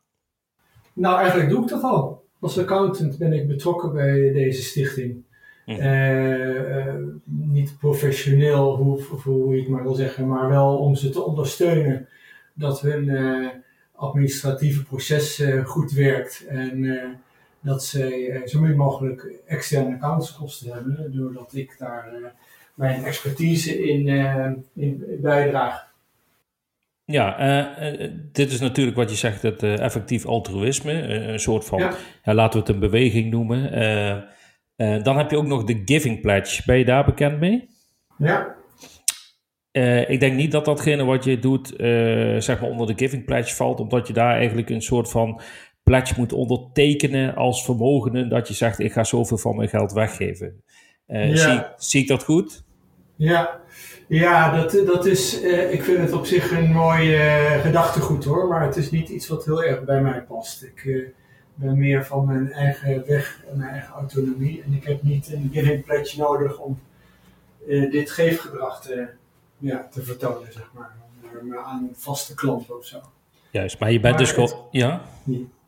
Nou, 0.93 1.19
eigenlijk 1.19 1.49
doe 1.49 1.63
ik 1.63 1.69
dat 1.69 1.83
al. 1.83 2.23
Als 2.39 2.59
accountant 2.59 3.17
ben 3.17 3.33
ik 3.33 3.47
betrokken 3.47 3.93
bij 3.93 4.31
deze 4.31 4.61
stichting. 4.61 5.23
Mhm. 5.65 5.79
Eh, 5.79 6.87
eh, 6.87 6.95
niet 7.23 7.77
professioneel, 7.79 8.75
hoe, 8.75 9.01
hoe 9.23 9.57
ik 9.57 9.67
maar 9.67 9.83
wil 9.83 9.93
zeggen, 9.93 10.27
maar 10.27 10.49
wel 10.49 10.77
om 10.77 10.95
ze 10.95 11.09
te 11.09 11.21
ondersteunen 11.21 12.07
dat 12.53 12.81
hun 12.81 13.03
uh, 13.03 13.47
administratieve 13.95 14.83
proces 14.83 15.43
goed 15.63 15.91
werkt 15.91 16.45
en 16.47 16.85
dat 17.59 17.83
ze 17.83 18.27
uh, 18.27 18.47
zo 18.47 18.61
min 18.61 18.75
mogelijk 18.75 19.33
externe 19.45 19.93
accountantskosten 19.93 20.73
hebben, 20.73 21.11
doordat 21.15 21.53
ik 21.53 21.75
daar 21.79 22.33
mijn 22.73 23.03
expertise 23.03 23.83
in, 23.83 24.07
in 24.73 25.03
bijdraag. 25.21 25.89
Ja, 27.05 27.37
dit 28.31 28.51
is 28.51 28.59
natuurlijk 28.59 28.97
wat 28.97 29.09
je 29.09 29.15
zegt, 29.15 29.41
het 29.41 29.63
effectief 29.63 30.25
altruïsme, 30.25 30.93
een 31.03 31.39
soort 31.39 31.65
van, 31.65 31.79
ja. 31.79 31.93
Ja, 32.23 32.33
laten 32.33 32.53
we 32.53 32.65
het 32.65 32.75
een 32.75 32.89
beweging 32.89 33.31
noemen. 33.31 33.71
Dan 35.03 35.17
heb 35.17 35.31
je 35.31 35.37
ook 35.37 35.45
nog 35.45 35.63
de 35.63 35.81
Giving 35.85 36.21
Pledge. 36.21 36.61
Ben 36.65 36.77
je 36.77 36.85
daar 36.85 37.05
bekend 37.05 37.39
mee? 37.39 37.69
Ja, 38.17 38.55
uh, 39.71 40.09
ik 40.09 40.19
denk 40.19 40.35
niet 40.35 40.51
dat 40.51 40.65
datgene 40.65 41.03
wat 41.03 41.23
je 41.23 41.39
doet, 41.39 41.71
uh, 41.71 41.77
zeg 42.39 42.61
maar 42.61 42.69
onder 42.69 42.87
de 42.87 42.93
Giving 42.95 43.25
Pledge 43.25 43.55
valt, 43.55 43.79
omdat 43.79 44.07
je 44.07 44.13
daar 44.13 44.35
eigenlijk 44.35 44.69
een 44.69 44.81
soort 44.81 45.09
van 45.09 45.41
pledge 45.83 46.13
moet 46.17 46.33
ondertekenen 46.33 47.35
als 47.35 47.65
vermogende, 47.65 48.27
dat 48.27 48.47
je 48.47 48.53
zegt, 48.53 48.79
ik 48.79 48.91
ga 48.91 49.03
zoveel 49.03 49.37
van 49.37 49.55
mijn 49.55 49.69
geld 49.69 49.91
weggeven. 49.91 50.63
Ja. 51.05 51.35
zie, 51.35 51.63
zie, 51.77 52.01
ik 52.01 52.07
dat 52.07 52.23
goed? 52.23 52.63
Ja, 53.15 53.59
ja 54.07 54.55
dat, 54.55 54.81
dat 54.85 55.05
is, 55.05 55.41
ik 55.71 55.83
vind 55.83 55.97
het 55.97 56.13
op 56.13 56.25
zich 56.25 56.51
een 56.51 56.71
mooi 56.71 57.17
gedachtegoed 57.61 58.23
hoor, 58.23 58.47
maar 58.47 58.65
het 58.65 58.75
is 58.75 58.91
niet 58.91 59.09
iets 59.09 59.27
wat 59.27 59.45
heel 59.45 59.63
erg 59.63 59.83
bij 59.83 60.01
mij 60.01 60.21
past. 60.21 60.63
Ik 60.63 61.11
ben 61.55 61.77
meer 61.77 62.05
van 62.05 62.25
mijn 62.25 62.51
eigen 62.51 63.03
weg 63.07 63.43
en 63.49 63.57
mijn 63.57 63.69
eigen 63.69 63.93
autonomie 63.93 64.63
en 64.63 64.73
ik 64.73 64.83
heb 64.83 65.03
niet 65.03 65.33
een 65.33 65.49
Giving 65.53 65.85
Pledge 65.85 66.19
nodig 66.19 66.57
om 66.57 66.79
dit 67.67 68.11
geefgedrag 68.11 68.81
te 68.81 69.07
ja, 69.61 69.87
te 69.91 70.03
vertonen, 70.03 70.53
zeg 70.53 70.71
maar. 70.73 70.95
Aan 71.65 71.89
vaste 71.93 72.35
klanten 72.35 72.77
of 72.77 72.85
zo. 72.85 72.99
Juist, 73.51 73.79
maar 73.79 73.91
je 73.91 73.99
bent 73.99 74.17
dus 74.17 74.31
gewoon. 74.31 74.67
Ja? 74.71 75.01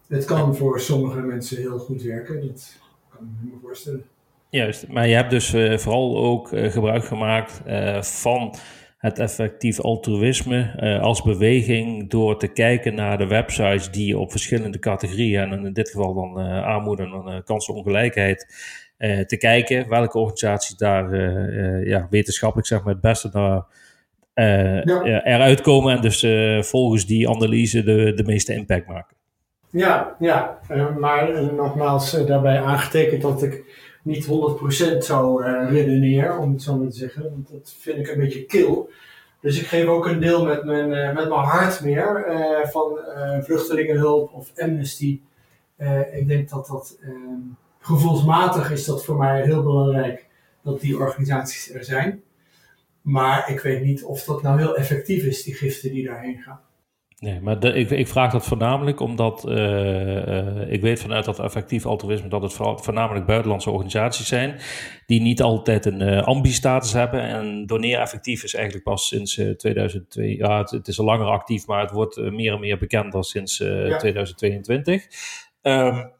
Het 0.07 0.25
kan 0.25 0.55
voor 0.55 0.79
sommige 0.79 1.19
mensen 1.19 1.57
heel 1.57 1.79
goed 1.79 2.01
werken, 2.01 2.47
dat 2.47 2.79
kan 3.09 3.37
ik 3.43 3.51
me 3.51 3.59
voorstellen. 3.61 4.05
Juist, 4.49 4.87
maar 4.87 5.07
je 5.07 5.15
hebt 5.15 5.29
dus 5.29 5.53
uh, 5.53 5.77
vooral 5.77 6.17
ook 6.17 6.51
uh, 6.51 6.71
gebruik 6.71 7.05
gemaakt 7.05 7.61
van 8.07 8.55
het 9.03 9.19
effectief 9.19 9.79
altruïsme 9.79 10.99
als 11.01 11.21
beweging 11.21 12.09
door 12.09 12.39
te 12.39 12.47
kijken 12.47 12.95
naar 12.95 13.17
de 13.17 13.27
websites 13.27 13.91
die 13.91 14.17
op 14.17 14.31
verschillende 14.31 14.79
categorieën, 14.79 15.51
en 15.51 15.65
in 15.65 15.73
dit 15.73 15.89
geval 15.89 16.13
dan 16.13 16.35
armoede 16.63 17.03
en 17.03 17.43
kansenongelijkheid, 17.43 18.47
te 19.27 19.37
kijken 19.37 19.89
welke 19.89 20.17
organisaties 20.17 20.75
daar 20.75 21.15
ja, 21.85 22.07
wetenschappelijk 22.09 22.67
zeg 22.67 22.83
maar, 22.83 22.93
het 22.93 23.01
beste 23.01 23.29
naar 23.31 23.63
uh, 24.35 24.83
ja. 24.83 25.23
eruit 25.23 25.61
komen 25.61 25.95
en 25.95 26.01
dus 26.01 26.23
uh, 26.23 26.61
volgens 26.61 27.05
die 27.05 27.29
analyse 27.29 27.83
de, 27.83 28.13
de 28.13 28.23
meeste 28.23 28.53
impact 28.53 28.87
maken. 28.87 29.15
Ja, 29.69 30.15
ja. 30.19 30.59
Uh, 30.71 30.95
maar 30.97 31.53
nogmaals 31.53 32.25
daarbij 32.25 32.61
aangetekend 32.61 33.21
dat 33.21 33.43
ik 33.43 33.72
niet 34.03 34.25
100% 34.25 34.97
zo 34.97 35.37
redeneer, 35.69 36.37
om 36.37 36.53
het 36.53 36.61
zo 36.61 36.77
maar 36.77 36.89
te 36.89 36.97
zeggen. 36.97 37.23
Want 37.23 37.49
dat 37.51 37.75
vind 37.79 37.97
ik 37.97 38.07
een 38.07 38.19
beetje 38.19 38.45
kil. 38.45 38.89
Dus 39.39 39.59
ik 39.59 39.67
geef 39.67 39.85
ook 39.85 40.05
een 40.05 40.19
deel 40.19 40.45
met 40.45 40.63
mijn, 40.63 40.89
met 40.89 41.29
mijn 41.29 41.31
hart 41.31 41.81
meer 41.81 42.25
van 42.71 42.99
vluchtelingenhulp 43.41 44.33
of 44.33 44.51
amnesty. 44.57 45.21
ik 46.13 46.27
denk 46.27 46.49
dat 46.49 46.67
dat 46.67 46.97
ehm, 47.01 47.39
gevoelsmatig 47.79 48.71
is 48.71 48.85
dat 48.85 49.05
voor 49.05 49.17
mij 49.17 49.43
heel 49.43 49.63
belangrijk 49.63 50.25
dat 50.61 50.81
die 50.81 50.97
organisaties 50.97 51.73
er 51.73 51.83
zijn. 51.83 52.23
Maar 53.01 53.49
ik 53.49 53.59
weet 53.59 53.83
niet 53.83 54.03
of 54.03 54.23
dat 54.23 54.41
nou 54.41 54.59
heel 54.59 54.77
effectief 54.77 55.23
is, 55.23 55.43
die 55.43 55.53
giften 55.53 55.91
die 55.91 56.05
daarheen 56.05 56.41
gaan. 56.41 56.61
Nee, 57.23 57.39
maar 57.41 57.59
de, 57.59 57.73
ik, 57.73 57.89
ik, 57.89 58.07
vraag 58.07 58.31
dat 58.31 58.45
voornamelijk 58.45 58.99
omdat 58.99 59.45
uh, 59.47 59.55
uh, 60.27 60.71
ik 60.71 60.81
weet 60.81 61.01
vanuit 61.01 61.25
dat 61.25 61.39
effectief 61.39 61.85
altruïsme 61.85 62.27
dat 62.27 62.41
het 62.41 62.53
voornamelijk 62.53 63.25
buitenlandse 63.25 63.69
organisaties 63.69 64.27
zijn 64.27 64.59
die 65.05 65.21
niet 65.21 65.41
altijd 65.41 65.85
een 65.85 66.01
uh, 66.01 66.23
ambi-status 66.23 66.93
hebben. 66.93 67.21
En 67.21 67.65
Doneer 67.65 67.99
Effectief 67.99 68.43
is 68.43 68.53
eigenlijk 68.53 68.85
pas 68.85 69.07
sinds 69.07 69.33
2002, 69.33 70.37
ja, 70.37 70.57
het, 70.57 70.69
het, 70.69 70.87
is 70.87 70.99
al 70.99 71.05
langer 71.05 71.27
actief, 71.27 71.67
maar 71.67 71.81
het 71.81 71.91
wordt 71.91 72.17
meer 72.17 72.53
en 72.53 72.59
meer 72.59 72.77
bekend 72.77 73.11
dan 73.11 73.23
sinds 73.23 73.57
ja. 73.57 73.97
2022. 73.97 75.05
Um, 75.61 76.11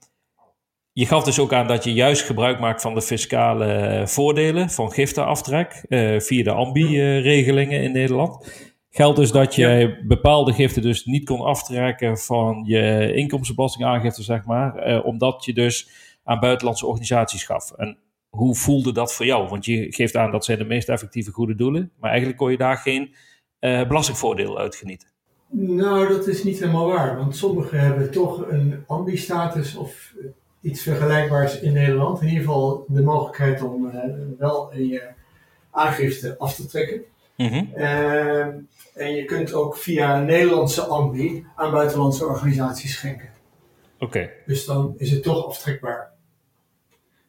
je 0.91 1.05
gaf 1.05 1.23
dus 1.23 1.39
ook 1.39 1.53
aan 1.53 1.67
dat 1.67 1.83
je 1.83 1.93
juist 1.93 2.25
gebruik 2.25 2.59
maakt 2.59 2.81
van 2.81 2.93
de 2.93 3.01
fiscale 3.01 4.01
voordelen 4.05 4.69
van 4.69 4.91
giftenaftrek 4.91 5.85
uh, 5.87 6.19
via 6.19 6.43
de 6.43 6.51
ambi-regelingen 6.51 7.81
in 7.81 7.91
Nederland. 7.91 8.71
Geldt 8.95 9.17
dus 9.17 9.31
dat 9.31 9.55
je 9.55 10.01
bepaalde 10.07 10.53
giften 10.53 10.81
dus 10.81 11.05
niet 11.05 11.25
kon 11.25 11.41
aftrekken 11.41 12.17
van 12.17 12.63
je 12.65 13.13
inkomstenbelastingaangifte, 13.13 14.23
zeg 14.23 14.45
maar, 14.45 14.89
uh, 14.89 15.05
omdat 15.05 15.45
je 15.45 15.53
dus 15.53 15.89
aan 16.23 16.39
buitenlandse 16.39 16.85
organisaties 16.85 17.43
gaf. 17.43 17.71
En 17.71 17.97
hoe 18.29 18.55
voelde 18.55 18.91
dat 18.91 19.13
voor 19.13 19.25
jou? 19.25 19.49
Want 19.49 19.65
je 19.65 19.93
geeft 19.93 20.15
aan 20.15 20.31
dat 20.31 20.45
zijn 20.45 20.57
de 20.57 20.63
meest 20.63 20.89
effectieve 20.89 21.31
goede 21.31 21.55
doelen, 21.55 21.91
maar 21.99 22.09
eigenlijk 22.09 22.39
kon 22.39 22.51
je 22.51 22.57
daar 22.57 22.77
geen 22.77 23.13
uh, 23.59 23.87
belastingvoordeel 23.87 24.57
uit 24.59 24.75
genieten. 24.75 25.07
Nou, 25.49 26.07
dat 26.07 26.27
is 26.27 26.43
niet 26.43 26.59
helemaal 26.59 26.87
waar, 26.87 27.17
want 27.17 27.35
sommigen 27.35 27.79
hebben 27.79 28.11
toch 28.11 28.45
een 28.49 28.83
ambi-status 28.87 29.75
of 29.75 30.13
iets 30.61 30.83
vergelijkbaars 30.83 31.59
in 31.59 31.73
Nederland. 31.73 32.21
In 32.21 32.27
ieder 32.27 32.43
geval 32.43 32.85
de 32.87 33.01
mogelijkheid 33.01 33.61
om 33.61 33.85
uh, 33.85 33.93
wel 34.37 34.75
je 34.75 35.09
aangifte 35.71 36.35
af 36.37 36.55
te 36.55 36.65
trekken. 36.65 37.01
Mm 37.37 37.71
en 38.93 39.15
je 39.15 39.25
kunt 39.25 39.53
ook 39.53 39.77
via 39.77 40.17
een 40.17 40.25
Nederlandse 40.25 40.81
ambi 40.81 41.45
aan 41.55 41.71
buitenlandse 41.71 42.25
organisaties 42.25 42.93
schenken. 42.93 43.29
Oké. 43.99 44.29
Dus 44.45 44.65
dan 44.65 44.93
is 44.97 45.11
het 45.11 45.23
toch 45.23 45.45
aftrekbaar. 45.45 46.11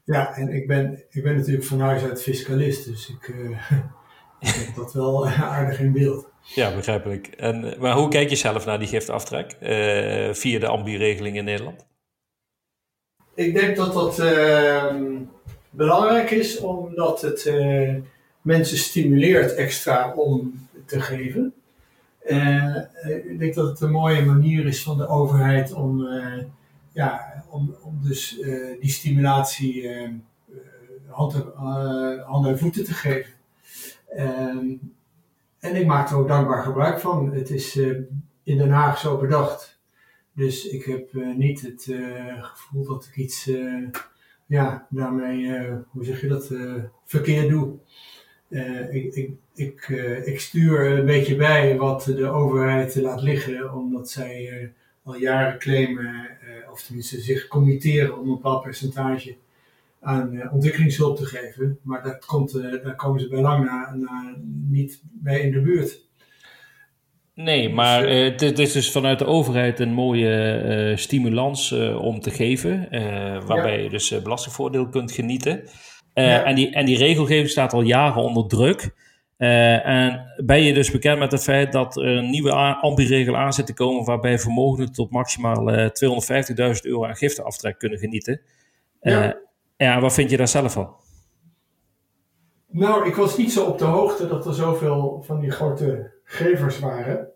Ja, 0.04 0.36
en 0.36 0.48
ik 0.48 0.66
ben, 0.66 1.04
ik 1.10 1.22
ben 1.22 1.36
natuurlijk 1.36 1.64
van 1.64 1.80
huis 1.80 2.02
uit 2.02 2.22
fiscalist, 2.22 2.84
dus 2.86 3.08
ik, 3.08 3.28
uh, 3.28 3.50
ik 4.40 4.48
heb 4.48 4.74
dat 4.74 4.92
wel 4.92 5.28
aardig 5.56 5.80
in 5.80 5.92
beeld. 5.92 6.28
Ja, 6.54 6.74
begrijpelijk. 6.74 7.26
En, 7.26 7.74
maar 7.78 7.94
hoe 7.94 8.08
kijk 8.08 8.30
je 8.30 8.36
zelf 8.36 8.66
naar 8.66 8.78
die 8.78 8.88
giftaftrek 8.88 9.56
uh, 9.62 10.34
via 10.34 10.58
de 10.58 10.66
ambi-regeling 10.66 11.36
in 11.36 11.44
Nederland? 11.44 11.86
Ik 13.34 13.54
denk 13.54 13.76
dat 13.76 13.92
dat 13.92 14.18
uh, 14.18 14.94
belangrijk 15.70 16.30
is, 16.30 16.58
omdat 16.58 17.20
het 17.20 17.52
mensen 18.42 18.78
stimuleert 18.78 19.54
extra 19.54 20.12
om 20.14 20.63
te 20.86 21.00
geven. 21.00 21.54
Uh, 22.26 22.76
ik 23.24 23.38
denk 23.38 23.54
dat 23.54 23.68
het 23.68 23.80
een 23.80 23.90
mooie 23.90 24.24
manier 24.24 24.66
is 24.66 24.82
van 24.82 24.98
de 24.98 25.08
overheid 25.08 25.72
om, 25.72 26.08
ja, 26.92 27.44
om, 27.48 27.76
om 27.82 27.98
dus 28.02 28.40
die 28.80 28.90
stimulatie 28.90 29.90
handen, 31.06 31.52
handen 32.24 32.50
en 32.50 32.58
voeten 32.58 32.84
te 32.84 32.94
geven. 32.94 33.32
Ehm, 34.08 34.66
en 35.58 35.76
ik 35.76 35.86
maak 35.86 36.10
er 36.10 36.16
ook 36.16 36.28
dankbaar 36.28 36.62
gebruik 36.62 37.00
van. 37.00 37.32
Het 37.32 37.50
is 37.50 37.76
in 38.42 38.58
Den 38.58 38.70
Haag 38.70 38.98
zo 38.98 39.18
bedacht. 39.18 39.80
Dus 40.32 40.64
ik 40.64 40.84
heb 40.84 41.12
niet 41.36 41.60
het 41.60 41.82
gevoel 42.40 42.84
dat 42.84 43.04
ik 43.04 43.16
iets 43.16 43.50
ja, 44.46 44.86
daarmee, 44.90 45.70
hoe 45.88 46.04
zeg 46.04 46.20
je 46.20 46.28
dat, 46.28 46.50
verkeerd 47.04 47.48
doe. 47.48 47.78
Uh, 48.54 48.94
ik, 48.94 49.14
ik, 49.14 49.30
ik, 49.54 49.88
uh, 49.88 50.26
ik, 50.26 50.40
stuur 50.40 50.90
een 50.90 51.06
beetje 51.06 51.36
bij 51.36 51.76
wat 51.76 52.04
de 52.04 52.26
overheid 52.26 52.94
laat 52.94 53.22
liggen, 53.22 53.74
omdat 53.74 54.10
zij 54.10 54.62
uh, 54.62 54.68
al 55.02 55.16
jaren 55.16 55.58
claimen, 55.58 56.28
of 56.72 56.82
tenminste 56.82 57.20
zich 57.20 57.46
committeren 57.46 58.18
om 58.18 58.28
een 58.28 58.34
bepaald 58.34 58.62
percentage 58.62 59.36
aan 60.00 60.50
ontwikkelingshulp 60.52 61.16
te 61.16 61.24
geven. 61.24 61.78
Maar 61.82 62.02
dat 62.02 62.24
komt, 62.24 62.52
daar 62.52 62.96
komen 62.96 63.20
ze 63.20 63.28
bij 63.28 63.40
lang 63.40 63.64
na, 63.64 63.94
na, 63.94 64.34
niet 64.68 65.00
bij 65.02 65.40
in 65.40 65.52
de 65.52 65.60
buurt. 65.60 66.00
Nee, 67.34 67.68
maar 67.68 68.12
uh, 68.12 68.24
het, 68.38 68.58
is 68.58 68.72
dus 68.72 68.92
vanuit 68.92 69.18
de 69.18 69.26
overheid 69.26 69.80
een 69.80 69.92
mooie 69.92 70.62
uh, 70.90 70.96
stimulans 70.96 71.70
uh, 71.70 72.02
om 72.02 72.20
te 72.20 72.30
geven, 72.30 72.88
waarbij 73.46 73.76
ja. 73.76 73.82
je 73.82 73.88
dus 73.88 74.22
belastingvoordeel 74.22 74.88
kunt 74.88 75.12
genieten. 75.12 75.62
Ja. 76.14 76.44
en, 76.44 76.54
die, 76.54 76.70
en 76.70 76.86
die 76.86 76.96
regelgeving 76.96 77.48
staat 77.48 77.72
al 77.72 77.82
jaren 77.82 78.22
onder 78.22 78.48
druk. 78.48 78.94
en 79.36 80.32
ben 80.44 80.62
je 80.62 80.74
dus 80.74 80.90
bekend 80.90 81.18
met 81.18 81.32
het 81.32 81.42
feit 81.42 81.72
dat 81.72 81.96
er 81.96 82.06
een 82.06 82.30
nieuwe 82.30 82.52
ambi-regel 82.80 83.36
aan 83.36 83.52
zit 83.52 83.66
te 83.66 83.74
komen, 83.74 84.04
waarbij 84.04 84.38
vermogenden 84.38 84.92
tot 84.92 85.10
maximaal 85.10 85.70
250.000 85.70 85.90
euro 86.82 87.06
aan 87.06 87.16
giftenaftrek 87.16 87.78
kunnen 87.78 87.98
genieten. 87.98 88.40
Ja. 89.00 89.36
ja, 89.76 90.00
wat 90.00 90.14
vind 90.14 90.30
je 90.30 90.36
daar 90.36 90.48
zelf 90.48 90.72
van? 90.72 90.94
Nou, 92.70 93.06
ik 93.06 93.14
was 93.14 93.36
niet 93.36 93.52
zo 93.52 93.64
op 93.64 93.78
de 93.78 93.84
hoogte 93.84 94.26
dat 94.26 94.46
er 94.46 94.54
zoveel 94.54 95.22
van 95.26 95.40
die 95.40 95.50
grote 95.50 96.12
gevers 96.24 96.78
waren. 96.78 97.28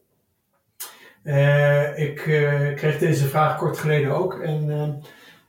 Ik 1.97 2.16
kreeg 2.76 2.99
deze 2.99 3.25
vraag 3.25 3.58
kort 3.58 3.78
geleden 3.78 4.11
ook. 4.11 4.40
En 4.40 5.02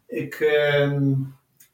ik, 0.07 0.33
ehm, 0.33 1.13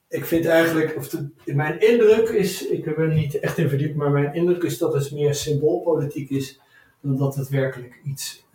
ik 0.10 0.26
vind 0.26 0.46
eigenlijk, 0.46 0.96
of 0.98 1.16
mijn 1.46 1.80
indruk 1.80 2.30
is, 2.30 2.68
ik 2.68 2.84
ben 2.84 2.96
er 2.98 3.14
niet 3.14 3.40
echt 3.40 3.58
in 3.58 3.70
verdiept, 3.70 3.96
maar 3.96 4.12
mijn 4.12 4.34
indruk 4.34 4.64
is 4.64 4.78
dat 4.78 4.94
het 4.94 5.12
meer 5.12 5.36
symboolpolitiek 5.36 6.30
is 6.30 6.60
dan 7.02 7.18
dat 7.18 7.36
het 7.36 7.50
werkelijk 7.50 8.00
iets 8.04 8.46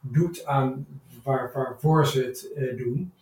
doet 0.00 0.46
aan 0.46 0.86
waar, 1.22 1.50
waarvoor 1.54 2.06
ze 2.06 2.22
het 2.22 2.76
doen. 2.76 3.12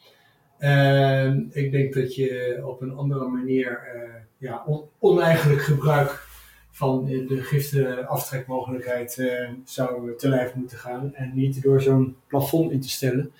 Ehm, 0.58 1.42
ik 1.50 1.72
denk 1.72 1.94
dat 1.94 2.14
je 2.14 2.60
op 2.64 2.80
een 2.80 2.94
andere 2.94 3.28
manier 3.28 3.80
ja, 4.38 4.62
on, 4.66 4.84
oneigenlijk 4.98 5.62
gebruik 5.62 6.28
van 6.70 7.04
de 7.04 7.42
giftenaftrekmogelijkheid 7.42 9.32
zou 9.64 10.16
te 10.16 10.28
lijf 10.28 10.54
moeten 10.54 10.78
gaan 10.78 11.14
en 11.14 11.32
niet 11.34 11.62
door 11.62 11.82
zo'n 11.82 12.16
plafond 12.26 12.72
in 12.72 12.80
te 12.80 12.88
stellen. 12.88 13.32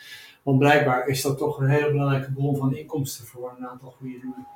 Want 0.43 0.59
blijkbaar 0.59 1.07
is 1.07 1.23
dat 1.23 1.39
toch 1.39 1.59
een 1.59 1.69
hele 1.69 1.91
belangrijke 1.91 2.33
bron 2.33 2.57
van 2.57 2.77
inkomsten 2.77 3.27
voor 3.27 3.55
een 3.59 3.67
aantal 3.67 3.91
goede 3.91 4.19
doelen. 4.21 4.47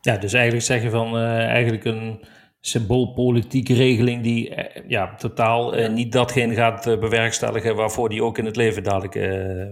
Ja, 0.00 0.16
dus 0.16 0.32
eigenlijk 0.32 0.64
zeggen 0.64 0.90
van 0.90 1.16
uh, 1.16 1.44
eigenlijk 1.46 1.84
een 1.84 2.24
symboolpolitieke 2.60 3.74
regeling 3.74 4.22
die 4.22 4.50
uh, 4.50 4.88
ja, 4.88 5.14
totaal 5.14 5.78
uh, 5.78 5.88
niet 5.88 6.12
datgene 6.12 6.54
gaat 6.54 6.84
bewerkstelligen 7.00 7.76
waarvoor 7.76 8.08
die 8.08 8.22
ook 8.22 8.38
in 8.38 8.44
het 8.44 8.56
leven 8.56 8.82
dadelijk 8.82 9.14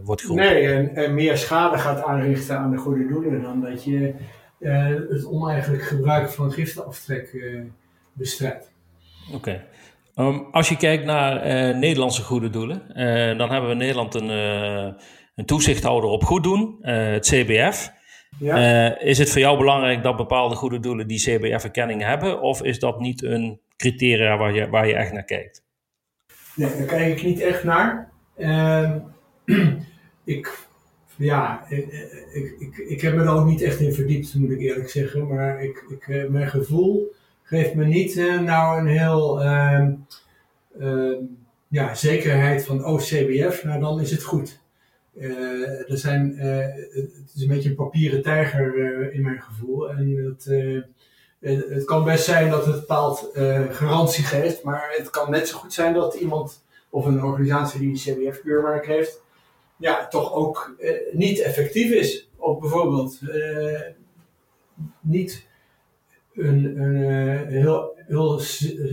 wordt 0.04 0.20
geroepen. 0.20 0.44
Nee, 0.44 0.66
en, 0.72 0.94
en, 0.94 1.14
meer 1.14 1.37
schade 1.37 1.78
gaat 1.78 2.02
aanrichten 2.02 2.59
aan 2.59 2.70
de 2.70 2.76
goede 2.76 3.07
doelen 3.07 3.42
dan 3.42 3.61
dat 3.61 3.85
je 3.85 4.14
het 5.09 5.26
oneigenlijk 5.26 5.83
gebruik 5.83 6.31
van 6.31 6.52
giftenaftrek 6.52 7.37
bestrijdt. 8.12 8.70
Oké. 9.26 9.37
Okay. 9.37 9.64
Um, 10.26 10.46
als 10.50 10.68
je 10.68 10.76
kijkt 10.76 11.04
naar 11.04 11.46
Nederlandse 11.76 12.22
goede 12.22 12.50
doelen, 12.50 12.83
dan 13.38 13.50
hebben 13.50 13.66
we 13.66 13.72
in 13.72 13.78
Nederland 13.78 14.14
een, 14.14 14.31
een 15.38 15.44
toezichthouder 15.44 16.11
op 16.11 16.24
goed 16.24 16.42
doen, 16.42 16.77
het 16.81 17.27
CBF. 17.27 17.96
Ja. 18.38 18.98
is 18.98 19.18
het 19.18 19.31
voor 19.31 19.40
jou 19.40 19.59
belangrijk 19.59 20.03
dat 20.03 20.16
bepaalde 20.16 20.55
goede 20.55 20.81
doelen 20.81 21.07
die 21.07 21.18
CBF-erkenning 21.18 22.03
hebben, 22.03 22.40
of 22.40 22.62
is 22.62 22.79
dat 22.79 23.01
niet 23.01 23.22
een 23.22 23.61
criteria 23.77 24.37
waar 24.37 24.55
je, 24.55 24.68
waar 24.68 24.87
je 24.87 24.94
echt 24.94 25.12
naar 25.12 25.24
kijkt? 25.24 25.62
Nee, 26.55 26.77
daar 26.77 26.87
kijk 26.87 27.18
ik 27.18 27.24
niet 27.24 27.40
echt 27.40 27.64
naar. 27.64 28.11
Ehm, 28.37 28.98
ik, 30.24 30.59
ja, 31.16 31.64
ik, 31.68 31.92
ik, 32.33 32.57
ik, 32.59 32.77
ik, 32.77 33.01
heb 33.01 33.14
me 33.14 33.22
er 33.22 33.29
ook 33.29 33.46
niet 33.46 33.62
echt 33.62 33.81
in 33.81 33.92
verdiept, 33.92 34.35
moet 34.35 34.51
ik 34.51 34.61
eerlijk 34.61 34.90
zeggen. 34.90 35.27
Maar 35.27 35.62
ik, 35.62 35.85
ik, 35.88 36.29
mijn 36.31 36.48
gevoel 36.48 37.14
geeft 37.42 37.74
me 37.74 37.85
niet 37.85 38.16
uh, 38.16 38.40
nou 38.40 38.81
een 38.81 38.87
heel 38.87 39.42
uh, 39.42 39.87
uh, 40.81 41.16
ja, 41.68 41.94
zekerheid 41.94 42.64
van 42.64 42.85
oh 42.85 42.98
CBF, 43.01 43.64
nou 43.64 43.81
dan 43.81 44.01
is 44.01 44.11
het 44.11 44.22
goed. 44.22 44.61
Eh, 45.20 45.90
er 45.90 45.98
zijn, 45.98 46.38
eh, 46.38 46.59
het 46.92 47.33
is 47.35 47.42
een 47.42 47.48
beetje 47.48 47.68
een 47.68 47.74
papieren 47.74 48.22
tijger 48.22 49.12
in 49.12 49.22
mijn 49.22 49.42
gevoel. 49.42 49.90
En 49.90 50.24
het, 50.24 50.44
het, 51.40 51.68
het, 51.68 51.85
kan 51.85 52.04
best 52.04 52.24
zijn 52.24 52.50
dat 52.50 52.66
het 52.66 52.74
bepaald 52.74 53.31
garantie 53.70 54.24
geeft, 54.24 54.62
maar 54.62 54.94
het 54.96 55.11
kan 55.11 55.31
net 55.31 55.48
zo 55.48 55.59
goed 55.59 55.72
zijn 55.72 55.94
dat 55.94 56.14
iemand 56.14 56.64
of 56.90 57.07
een 57.07 57.22
organisatie 57.22 57.81
die 57.81 57.88
een 57.88 58.31
CBF-keurmerk 58.31 58.87
heeft, 58.87 59.22
ja, 59.76 60.09
toch 60.09 60.33
ook 60.33 60.76
niet 61.12 61.40
effectief 61.40 61.90
is. 61.90 62.28
Of 62.37 62.59
bijvoorbeeld 62.59 63.20
niet 65.00 65.46
een, 66.35 66.64
een, 66.64 66.81
een 66.81 67.46
eh, 67.46 67.62
heel, 67.62 67.96
heel 68.07 68.38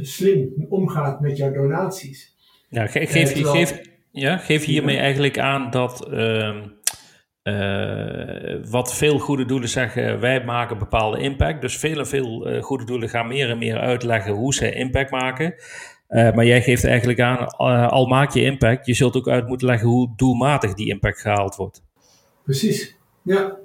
slim 0.01 0.65
omgaat 0.69 1.19
met 1.19 1.37
jouw 1.37 1.51
donaties. 1.51 2.35
Ja, 2.69 2.87
ge 2.87 3.05
geef, 3.05 3.33
je, 3.33 3.45
geef, 3.45 3.81
ja, 4.15 4.37
geef 4.37 4.65
hiermee 4.65 4.97
eigenlijk 4.97 5.39
aan 5.39 5.69
dat 5.69 6.07
uh, 6.11 6.55
uh, 7.43 8.63
wat 8.69 8.95
veel 8.95 9.19
goede 9.19 9.45
doelen 9.45 9.69
zeggen, 9.69 10.19
wij 10.19 10.43
maken 10.43 10.77
bepaalde 10.77 11.19
impact. 11.19 11.61
Dus 11.61 11.77
veel 11.77 11.99
en 11.99 12.07
veel 12.07 12.53
uh, 12.53 12.63
goede 12.63 12.85
doelen 12.85 13.09
gaan 13.09 13.27
meer 13.27 13.49
en 13.49 13.57
meer 13.57 13.79
uitleggen 13.79 14.33
hoe 14.33 14.53
zij 14.53 14.71
impact 14.71 15.11
maken. 15.11 15.55
maar 16.07 16.45
jij 16.45 16.61
geeft 16.61 16.83
eigenlijk 16.83 17.19
aan, 17.19 17.47
al 17.89 18.05
maak 18.05 18.31
je 18.31 18.41
impact, 18.41 18.85
je 18.85 18.93
zult 18.93 19.15
ook 19.15 19.27
uit 19.27 19.47
moeten 19.47 19.67
leggen 19.67 19.87
hoe 19.87 20.13
doelmatig 20.15 20.73
die 20.73 20.89
impact 20.89 21.21
gehaald 21.21 21.55
wordt. 21.55 21.83
Precies, 22.43 22.95
ja. 23.21 23.57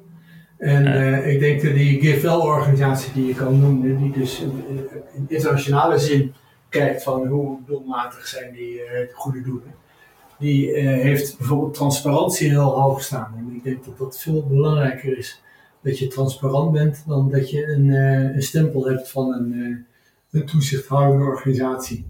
En 0.59 0.87
ik 1.29 1.41
denk 1.41 1.63
dat 1.63 1.75
die 1.75 2.01
GIFL-organisatie 2.01 3.13
die 3.13 3.27
je 3.27 3.35
kan 3.35 3.61
noemen, 3.61 3.99
die 3.99 4.13
dus 4.13 4.41
in, 4.41 4.65
in, 4.69 4.89
internationale 5.29 5.99
zin 5.99 6.35
kijkt 6.69 7.03
van 7.03 7.27
hoe 7.27 7.59
doelmatig 7.67 8.27
zijn 8.27 8.53
die 8.53 8.81
goede 9.13 9.43
doelen, 9.43 9.75
die 10.41 10.69
uh, 10.69 10.83
heeft 10.83 11.39
bijvoorbeeld 11.39 11.75
transparantie 11.75 12.49
heel 12.49 12.81
hoog 12.81 13.03
staan. 13.03 13.35
En 13.37 13.55
ik 13.57 13.65
denk 13.65 13.85
dat 13.85 13.99
dat 13.99 14.21
veel 14.21 14.47
belangrijker 14.47 15.19
is 15.19 15.43
dat 15.83 15.99
je 15.99 16.07
transparant 16.07 16.73
bent 16.73 17.05
dan 17.07 17.31
dat 17.31 17.51
je 17.51 17.67
een, 17.67 17.89
een 18.35 18.43
stempel 18.43 18.89
hebt 18.89 19.11
van 19.11 19.33
een, 19.33 19.87
een 20.31 20.47
toezichthoudende 20.47 21.25
organisatie. 21.25 22.07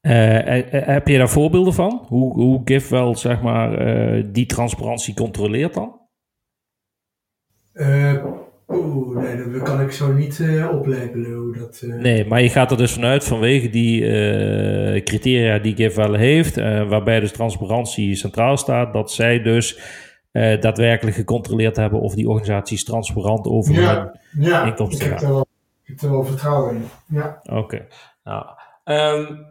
heb 0.00 1.08
je 1.08 1.18
daar 1.18 1.28
voorbeelden 1.28 1.74
van? 1.74 2.04
Hoe, 2.06 2.32
hoe 2.32 2.60
GIFL 2.64 3.12
zeg 3.14 3.42
maar, 3.42 4.32
die 4.32 4.46
transparantie 4.46 5.14
controleert 5.14 5.74
dan? 5.74 6.00
Uh, 7.74 8.24
Oeh, 8.68 9.16
nee, 9.16 9.50
dat 9.50 9.62
kan 9.62 9.80
ik 9.80 9.92
zo 9.92 10.12
niet 10.12 10.38
uh, 10.38 10.72
oplepelen 10.72 11.34
hoe 11.34 11.56
dat... 11.58 11.80
Uh... 11.84 11.94
Nee, 11.94 12.26
maar 12.26 12.42
je 12.42 12.48
gaat 12.48 12.70
er 12.70 12.76
dus 12.76 12.92
vanuit 12.92 13.24
vanwege 13.24 13.70
die 13.70 14.00
uh, 14.00 15.02
criteria 15.02 15.58
die 15.58 15.76
GIFWell 15.76 16.18
heeft, 16.18 16.56
waarbij 16.88 17.20
dus 17.20 17.32
transparantie 17.32 18.14
centraal 18.14 18.56
staat, 18.56 18.92
dat 18.92 19.12
zij 19.12 19.42
dus 19.42 19.78
daadwerkelijk 20.60 21.16
gecontroleerd 21.16 21.76
hebben 21.76 22.00
of 22.00 22.14
die 22.14 22.28
organisaties 22.28 22.84
transparant 22.84 23.46
over 23.46 23.74
ja, 23.74 24.12
hun 24.30 24.42
ja, 24.42 24.64
inkomsten 24.64 25.06
gaan. 25.06 25.14
Ik 25.14 25.20
heb, 25.20 25.28
er 25.28 25.34
wel, 25.34 25.46
ik 25.82 25.88
heb 25.88 26.00
er 26.00 26.10
wel 26.10 26.24
vertrouwen 26.24 26.74
in, 26.74 26.82
ja. 27.06 27.40
Oké. 27.44 27.58
Okay. 27.58 27.86
Nou, 28.24 28.46
um, 28.84 29.46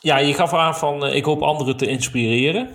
ja, 0.00 0.18
je 0.18 0.34
gaf 0.34 0.54
aan 0.54 0.74
van, 0.74 1.06
ik 1.06 1.24
hoop 1.24 1.40
anderen 1.40 1.76
te 1.76 1.86
inspireren. 1.86 2.68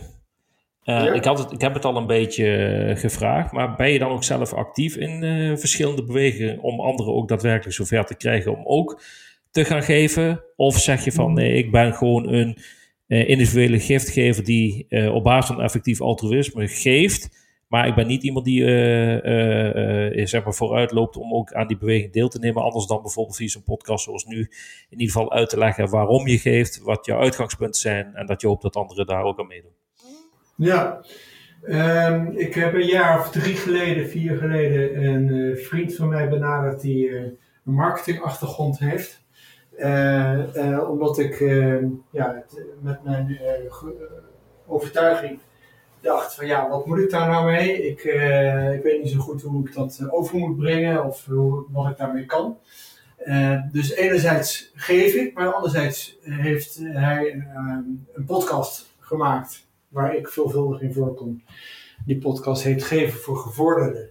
Uh, 0.90 1.16
ik, 1.16 1.26
had 1.26 1.40
het, 1.40 1.52
ik 1.52 1.62
heb 1.62 1.74
het 1.74 1.86
al 1.86 1.98
een 1.98 2.08
beetje 2.08 2.56
eh, 2.56 2.98
gevraagd, 2.98 3.52
maar 3.52 3.76
ben 3.76 3.92
je 3.92 4.00
dan 4.00 4.12
ook 4.12 4.24
zelf 4.24 4.54
actief 4.54 4.96
in 4.96 5.24
uh, 5.24 5.58
verschillende 5.58 6.04
bewegingen 6.04 6.60
om 6.60 6.80
anderen 6.80 7.14
ook 7.14 7.28
daadwerkelijk 7.28 7.76
zover 7.76 8.06
te 8.06 8.16
krijgen 8.16 8.58
om 8.58 8.62
ook 8.66 9.02
te 9.52 9.66
gaan 9.66 9.84
geven? 9.84 10.44
Of 10.56 10.80
zeg 10.80 11.04
je 11.04 11.12
van 11.12 11.34
nee, 11.34 11.54
ik 11.54 11.72
ben 11.72 11.94
gewoon 11.94 12.34
een 12.34 12.58
individuele 13.08 13.80
giftgever 13.80 14.44
die 14.44 14.88
op 15.12 15.24
basis 15.24 15.56
van 15.56 15.64
effectief 15.64 16.02
altruïsme 16.02 16.68
geeft. 16.68 17.46
Maar 17.68 17.88
ik 17.88 17.96
ben 17.96 18.08
niet 18.08 18.24
iemand 18.24 18.46
die 18.46 18.66
zeg 20.28 20.44
maar 20.44 20.54
vooruit 20.54 20.92
loopt 20.92 21.18
om 21.18 21.34
ook 21.34 21.54
aan 21.54 21.68
die 21.68 21.78
beweging 21.78 22.14
deel 22.14 22.28
te 22.28 22.40
nemen. 22.40 22.64
Anders 22.64 22.86
dan 22.86 23.02
bijvoorbeeld 23.02 23.36
via 23.36 23.48
zo'n 23.48 23.64
podcast 23.64 24.04
zoals 24.04 24.26
nu. 24.26 24.40
In 24.90 25.00
ieder 25.00 25.14
geval 25.14 25.32
uit 25.32 25.50
te 25.50 25.58
leggen 25.58 25.90
waarom 25.90 26.28
je 26.28 26.38
geeft, 26.38 26.82
wat 26.82 27.06
jouw 27.06 27.20
uitgangspunten 27.20 27.82
zijn. 27.82 28.16
En 28.16 28.26
dat 28.26 28.42
je 28.42 28.48
hoopt 28.48 28.62
dat 28.62 28.76
anderen 28.76 29.06
daar 29.06 29.24
ook 29.24 29.40
aan 29.40 29.48
meedoen. 29.48 29.76
Ja, 30.60 31.02
um, 31.64 32.32
ik 32.38 32.54
heb 32.54 32.74
een 32.74 32.86
jaar 32.86 33.20
of 33.20 33.30
drie 33.30 33.56
geleden, 33.56 34.10
vier 34.10 34.38
geleden, 34.38 35.04
een 35.04 35.58
vriend 35.58 35.96
van 35.96 36.08
mij 36.08 36.30
benaderd 36.30 36.82
die 36.82 37.18
een 37.18 37.38
marketingachtergrond 37.64 38.80
heeft. 38.80 39.22
omdat 40.88 41.20
ik 41.20 41.40
ehm, 41.40 41.86
ja, 42.12 42.44
met 42.82 43.04
mijn 43.04 43.40
overtuiging 44.68 45.40
dacht 46.02 46.36
van 46.36 46.48
ja, 46.48 46.70
wat 46.70 46.86
moet 46.86 47.00
ik 47.00 47.10
daar 47.10 47.30
nou 47.30 47.46
mee? 47.46 47.88
Ik, 47.88 48.04
ik 48.74 48.84
weet 48.84 49.04
niet 49.04 49.12
zo 49.12 49.20
goed 49.20 49.42
hoe 49.42 49.68
ik 49.68 49.74
dat 49.74 49.98
eh, 50.02 50.14
over 50.14 50.38
moet 50.38 50.58
brengen 50.58 51.06
of 51.06 51.26
hoe, 51.26 51.66
wat 51.70 51.90
ik 51.90 51.98
daarmee 51.98 52.26
kan. 52.26 52.58
Dus 53.72 53.92
enerzijds 53.92 54.72
geef 54.76 55.14
ik, 55.14 55.34
maar 55.34 55.54
anderzijds 55.54 56.18
heeft 56.22 56.80
hij 56.84 57.48
een 58.14 58.26
podcast 58.26 58.96
gemaakt 59.00 59.67
waar 59.88 60.16
ik 60.16 60.28
veelvuldig 60.28 60.82
in 60.82 60.94
voorkom. 60.94 61.44
Die 62.06 62.18
podcast 62.18 62.64
heet 62.64 62.84
Geven 62.84 63.20
voor 63.20 63.38
Gevorderden. 63.38 64.10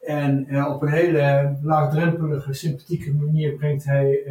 En 0.00 0.64
op 0.66 0.82
een 0.82 0.92
hele 0.92 1.56
laagdrempelige, 1.62 2.52
sympathieke 2.52 3.14
manier 3.14 3.54
brengt 3.54 3.84
hij 3.84 4.26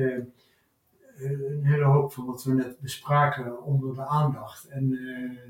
een 1.17 1.65
hele 1.65 1.83
hoop 1.83 2.13
van 2.13 2.25
wat 2.25 2.43
we 2.43 2.53
net 2.53 2.79
bespraken 2.79 3.63
onder 3.63 3.95
de 3.95 4.05
aandacht. 4.05 4.67
En 4.67 4.99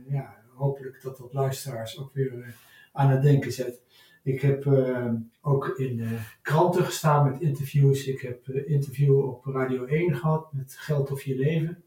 ja, 0.07 0.39
hopelijk 0.59 1.01
dat 1.01 1.17
dat 1.17 1.33
luisteraars 1.33 1.99
ook 1.99 2.13
weer 2.13 2.41
eh, 2.41 2.47
aan 2.93 3.09
het 3.09 3.21
denken 3.21 3.51
zet. 3.51 3.81
Ik 4.23 4.41
heb 4.41 4.65
ook 5.41 5.67
in 5.67 6.19
kranten 6.41 6.83
gestaan 6.83 7.31
met 7.31 7.41
interviews. 7.41 8.07
Ik 8.07 8.21
heb 8.21 8.47
uh, 8.47 8.69
interview 8.69 9.25
op 9.25 9.45
Radio 9.45 9.85
1 9.85 10.15
gehad 10.15 10.53
met 10.53 10.75
Geld 10.77 11.11
of 11.11 11.21
Je 11.21 11.35
Leven 11.35 11.83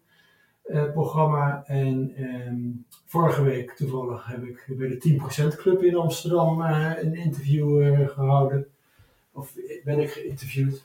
programma. 0.93 1.65
En 1.67 2.15
um, 2.19 2.87
vorige 3.07 3.43
week 3.43 3.71
toevallig 3.71 4.27
heb 4.27 4.43
ik 4.45 4.65
bij 4.69 4.89
de 4.89 5.21
10% 5.55 5.57
Club 5.57 5.83
in 5.83 5.97
Amsterdam 5.97 6.61
een 6.61 7.15
interview 7.15 7.99
gehouden. 8.09 8.67
Of 9.33 9.55
ben 9.85 9.99
ik 9.99 10.11
geïnterviewd. 10.11 10.85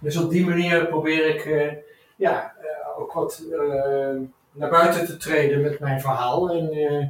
Dus 0.00 0.16
op 0.16 0.30
die 0.30 0.46
manier 0.46 0.86
probeer 0.86 1.34
ik 1.34 1.74
ja, 2.16 2.54
ook 2.98 3.12
wat 3.12 3.42
naar 4.54 4.70
buiten 4.70 5.06
te 5.06 5.16
treden 5.16 5.60
met 5.60 5.78
mijn 5.78 6.00
verhaal. 6.00 6.50
En 6.50 6.76
uh, 6.76 7.06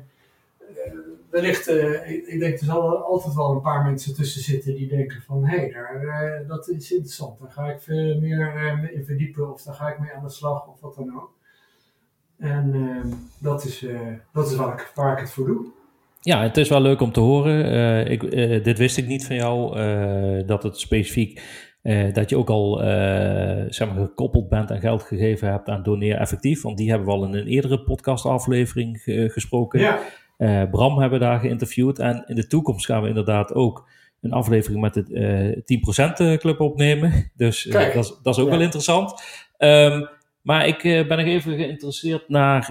wellicht, 1.31 1.69
uh, 1.69 2.11
ik, 2.11 2.39
denk 2.39 2.59
er 2.59 2.65
zal 2.65 2.97
altijd 2.97 3.35
wel 3.35 3.51
een 3.51 3.61
paar 3.61 3.85
mensen 3.85 4.15
tussen 4.15 4.43
zitten 4.43 4.75
die 4.75 4.89
denken 4.89 5.23
van 5.23 5.45
hé, 5.45 5.59
hey, 5.59 5.71
daar, 5.71 6.03
uh, 6.05 6.49
dat 6.49 6.69
is 6.69 6.93
interessant. 6.93 7.41
Daar 7.41 7.51
ga 7.51 7.71
ik 7.71 7.81
veel 7.81 8.21
meer 8.21 8.91
in 8.93 9.05
verdiepen 9.05 9.53
of 9.53 9.63
daar 9.63 9.75
ga 9.75 9.89
ik 9.89 9.99
mee 9.99 10.13
aan 10.13 10.25
de 10.25 10.31
slag 10.31 10.67
of 10.67 10.81
wat 10.81 10.95
dan 10.95 11.17
ook. 11.17 11.33
En 12.39 12.71
ehm, 12.75 13.09
dat 13.39 13.65
is, 13.65 13.87
dat 14.33 14.51
is 14.51 14.57
waar 14.57 14.73
ik, 14.73 14.93
waar 14.95 15.13
ik 15.13 15.19
het 15.19 15.33
voor 15.33 15.47
doe. 15.47 15.67
Ja, 16.21 16.43
het 16.43 16.57
is 16.57 16.69
wel 16.69 16.81
leuk 16.81 17.01
om 17.01 17.13
te 17.13 17.21
horen. 17.21 18.11
ik, 18.11 18.31
dit 18.65 18.79
wist 18.79 18.97
ik 18.97 19.07
niet 19.07 19.27
van 19.27 19.37
jou, 19.37 19.77
dat 20.47 20.63
het 20.63 20.79
specifiek 20.79 21.41
uh, 21.85 22.13
dat 22.13 22.31
je 22.31 22.37
ook 22.37 22.49
al 22.49 22.81
uh, 22.81 23.65
zeg 23.69 23.89
maar, 23.89 24.05
gekoppeld 24.05 24.49
bent 24.49 24.71
en 24.71 24.81
geld 24.81 25.03
gegeven 25.03 25.51
hebt 25.51 25.69
aan 25.69 25.83
Doneer 25.83 26.17
Effectief. 26.17 26.63
Want 26.63 26.77
die 26.77 26.89
hebben 26.89 27.07
we 27.07 27.13
al 27.13 27.25
in 27.25 27.35
een 27.35 27.47
eerdere 27.47 27.81
podcastaflevering 27.81 29.03
uh, 29.07 29.31
gesproken. 29.31 29.81
Ja. 29.81 29.99
Bram 30.71 30.99
hebben 30.99 31.19
we 31.19 31.25
daar 31.25 31.41
geïnterviewd. 31.41 31.99
En 31.99 32.25
in 32.27 32.35
de 32.35 32.47
toekomst 32.47 32.87
gaan 32.87 33.03
we 33.03 33.09
inderdaad 33.09 33.55
ook 33.55 33.89
een 34.21 34.33
aflevering 34.33 34.81
met 34.81 34.95
de 34.95 36.37
10% 36.37 36.39
Club 36.39 36.61
opnemen. 36.61 37.31
Dus 37.37 37.63
dat, 37.63 37.95
is, 37.95 38.19
dat 38.23 38.37
is 38.37 38.43
ook 38.43 38.51
wel 38.51 38.61
interessant. 38.61 39.23
Um, 39.59 40.09
maar 40.45 40.67
ik 40.67 40.83
ben 40.83 41.19
nog 41.19 41.27
even 41.27 41.57
geïnteresseerd 41.57 42.29
naar 42.29 42.67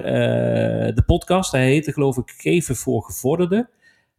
de 0.96 1.04
podcast. 1.06 1.52
Hij 1.52 1.66
heette 1.66 1.94
geloof 1.94 2.18
ik 2.18 2.34
Geven 2.38 2.76
voor 2.76 3.04
Gevorderden. 3.04 3.70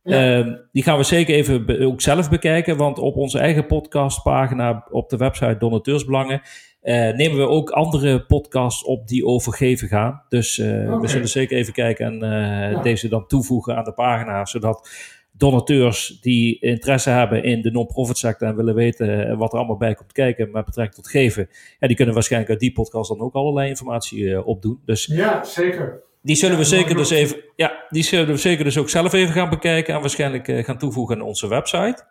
Ehm, 0.03 0.57
die 0.73 0.83
gaan 0.83 0.97
we 0.97 1.03
zeker 1.03 1.35
even 1.35 1.81
ook 1.81 2.01
zelf 2.01 2.31
bekijken, 2.31 2.77
want 2.77 2.99
op 2.99 3.17
onze 3.17 3.39
eigen 3.39 3.67
podcastpagina 3.67 4.87
op 4.91 5.11
de 5.11 5.17
website 5.17 5.57
Donateursbelangen 5.59 6.43
uh, 6.85 7.13
nemen 7.13 7.39
we 7.39 7.49
ook 7.49 7.71
andere 7.71 8.25
podcasts 8.25 8.85
op 8.85 9.09
die 9.09 9.27
over 9.27 9.53
geven 9.53 9.89
gaan. 9.89 10.23
Dus 10.29 10.59
uh, 10.59 11.01
we 11.01 11.09
zullen 11.09 11.29
zeker 11.29 11.57
even 11.57 11.73
kijken 11.73 12.07
en 12.07 12.29
ja. 12.71 12.83
deze 12.83 13.09
dan 13.09 13.27
toevoegen 13.27 13.77
aan 13.77 13.85
de 13.85 13.93
pagina, 13.93 14.45
zodat 14.45 14.91
donateurs 15.37 16.19
die 16.21 16.59
interesse 16.61 17.11
hebben 17.11 17.43
in 17.43 17.63
de 17.63 17.71
non-profit 17.71 18.19
sector 18.19 18.49
en 18.49 18.57
willen 18.57 18.75
weten 18.75 19.39
wat 19.39 19.53
er 19.53 19.59
allemaal 19.59 19.77
bij 19.77 19.95
komt 19.95 20.13
kijken 20.13 20.51
met 20.51 20.65
betrekking 20.65 20.97
tot 20.97 21.11
geven, 21.11 21.49
ja, 21.79 21.87
die 21.87 21.97
kunnen 21.97 22.15
waarschijnlijk 22.15 22.53
uit 22.53 22.61
die 22.61 22.73
podcast 22.73 23.09
dan 23.09 23.21
ook 23.21 23.35
allerlei 23.35 23.69
informatie 23.69 24.45
opdoen. 24.45 24.81
Dus, 24.85 25.07
ja, 25.07 25.45
zeker. 25.45 26.03
Die 26.23 26.37
zullen 26.37 26.59
we 26.59 26.65
zeker 26.65 26.97
dus 26.97 27.11
even, 27.11 27.37
ja, 27.57 27.85
die 27.89 28.03
zullen 28.03 28.27
we 28.27 28.37
zeker 28.37 28.65
dus 28.65 28.79
ook 28.79 28.89
zelf 28.89 29.13
even 29.13 29.35
gaan 29.35 29.51
bekijken 29.51 29.95
en 29.95 30.01
waarschijnlijk 30.01 30.49
uh, 30.49 30.65
gaan 30.65 30.79
toevoegen 30.79 31.17
aan 31.17 31.23
onze 31.23 31.49
website. 31.49 32.05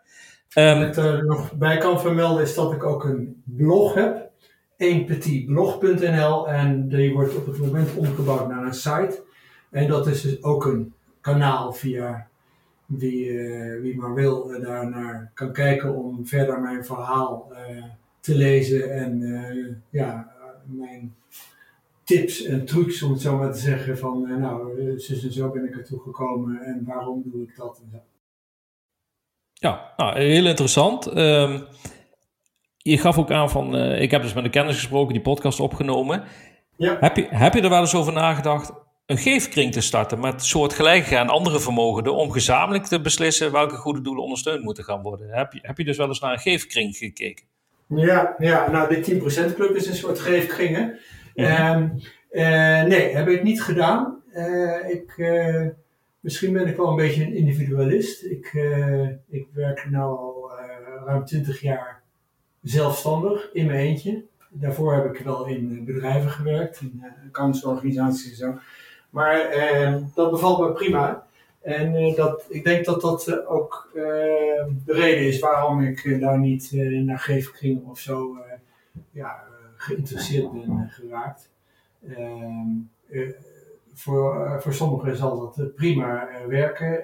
Um, 0.54 0.78
Wat 0.78 0.96
ik 0.96 1.04
er 1.04 1.24
nog 1.24 1.52
bij 1.52 1.78
kan 1.78 2.00
vermelden 2.00 2.42
is 2.42 2.54
dat 2.54 2.72
ik 2.72 2.84
ook 2.84 3.04
een 3.04 3.42
blog 3.44 3.94
heb, 3.94 4.30
eenpetitblog.nl 4.76 6.48
en 6.48 6.88
die 6.88 7.12
wordt 7.12 7.36
op 7.36 7.46
het 7.46 7.58
moment 7.58 7.96
omgebouwd 7.96 8.48
naar 8.48 8.66
een 8.66 8.74
site. 8.74 9.22
En 9.70 9.88
dat 9.88 10.06
is 10.06 10.20
dus 10.20 10.42
ook 10.42 10.64
een 10.64 10.92
kanaal 11.20 11.72
via 11.72 12.28
wie, 12.98 13.26
uh, 13.26 13.80
wie 13.80 13.96
maar 13.96 14.14
wil 14.14 14.50
uh, 14.50 14.62
daarnaar 14.62 15.30
kan 15.34 15.52
kijken 15.52 15.94
om 15.94 16.26
verder 16.26 16.60
mijn 16.60 16.84
verhaal 16.84 17.52
te 18.20 18.34
lezen 18.34 18.92
en 18.92 19.82
ja, 19.90 20.32
mijn 20.64 21.14
tips 22.04 22.42
en 22.42 22.64
trucs, 22.64 23.02
om 23.02 23.12
het 23.12 23.20
zo 23.20 23.36
maar 23.36 23.52
te 23.52 23.58
zeggen, 23.58 23.98
van 23.98 24.40
nou, 24.40 24.98
zus 25.00 25.24
en 25.24 25.32
zo 25.32 25.50
ben 25.50 25.64
ik 25.64 25.76
ertoe 25.76 26.00
gekomen 26.00 26.60
en 26.60 26.84
waarom 26.86 27.22
doe 27.24 27.42
ik 27.42 27.56
dat 27.56 27.80
en 27.84 27.90
zo. 27.92 27.98
Ja, 29.52 29.92
nou, 29.96 30.18
heel 30.18 30.46
interessant. 30.46 31.16
Um, 31.16 31.64
je 32.76 32.98
gaf 32.98 33.18
ook 33.18 33.30
aan 33.30 33.50
van, 33.50 33.76
uh, 33.76 34.00
ik 34.00 34.10
heb 34.10 34.22
dus 34.22 34.34
met 34.34 34.44
een 34.44 34.50
kennis 34.50 34.76
gesproken, 34.76 35.12
die 35.12 35.22
podcast 35.22 35.60
opgenomen. 35.60 36.24
Ja. 36.76 36.96
Heb, 37.00 37.16
je, 37.16 37.26
heb 37.30 37.54
je 37.54 37.60
er 37.60 37.68
wel 37.68 37.80
eens 37.80 37.94
over 37.94 38.12
nagedacht 38.12 38.72
een 39.06 39.18
geefkring 39.18 39.72
te 39.72 39.80
starten 39.80 40.20
met 40.20 40.44
soortgelijke 40.44 41.16
en 41.16 41.28
andere 41.28 41.60
vermogenden 41.60 42.14
om 42.14 42.30
gezamenlijk 42.30 42.84
te 42.84 43.00
beslissen 43.00 43.52
welke 43.52 43.76
goede 43.76 44.00
doelen 44.00 44.22
ondersteund 44.22 44.62
moeten 44.62 44.84
gaan 44.84 45.02
worden? 45.02 45.28
Heb 45.30 45.52
je, 45.52 45.58
heb 45.62 45.78
je 45.78 45.84
dus 45.84 45.96
wel 45.96 46.08
eens 46.08 46.20
naar 46.20 46.32
een 46.32 46.38
geefkring 46.38 46.96
gekeken? 46.96 47.44
Ja, 47.88 48.34
ja 48.38 48.70
nou, 48.70 49.02
de 49.02 49.50
10% 49.50 49.54
Club 49.54 49.74
is 49.74 49.86
een 49.86 49.94
soort 49.94 50.18
geefkring, 50.18 50.76
hè? 50.76 50.82
Um, 51.72 52.00
nee, 52.88 53.14
heb 53.14 53.28
ik 53.28 53.42
niet 53.42 53.62
gedaan. 53.62 54.22
Uh, 54.34 54.90
ik, 54.90 55.14
uh, 55.16 55.66
misschien 56.20 56.52
ben 56.52 56.66
ik 56.66 56.76
wel 56.76 56.88
een 56.88 56.96
beetje 56.96 57.24
een 57.24 57.34
individualist. 57.34 58.24
Ik, 58.24 58.52
ik 59.28 59.46
werk 59.52 59.86
nu 59.90 59.96
al 59.96 60.50
ruim 61.06 61.24
20 61.24 61.60
jaar 61.60 62.02
zelfstandig 62.62 63.50
in 63.52 63.66
mijn 63.66 63.78
eentje. 63.78 64.24
Daarvoor 64.50 64.94
heb 64.94 65.14
ik 65.14 65.24
wel 65.24 65.46
in 65.46 65.84
bedrijven 65.84 66.30
gewerkt, 66.30 66.80
in 66.80 67.04
accountsorganisaties 67.26 68.30
en 68.30 68.36
zo. 68.36 68.58
Maar 69.14 69.40
ehm, 69.40 70.02
dat 70.14 70.30
bevalt 70.30 70.60
me 70.60 70.72
prima. 70.72 71.26
En 71.60 72.14
dat, 72.14 72.44
ik 72.48 72.64
denk 72.64 72.84
dat 72.84 73.00
dat 73.00 73.46
ook 73.46 73.90
ehm, 73.94 74.70
de 74.84 74.92
reden 74.92 75.26
is 75.26 75.38
waarom 75.38 75.80
ik 75.80 76.20
daar 76.20 76.38
niet 76.38 76.70
naar 77.04 77.18
geefkring 77.18 77.84
of 77.84 77.98
zo 77.98 78.38
ja, 79.10 79.44
geïnteresseerd 79.76 80.52
ben 80.52 80.88
geraakt. 80.90 81.50
Ehm, 82.08 82.68
eh, 83.08 83.28
voor, 83.92 84.56
voor 84.62 84.74
sommigen 84.74 85.16
zal 85.16 85.40
dat 85.40 85.58
eh, 85.58 85.74
prima 85.74 86.28
werken. 86.48 87.02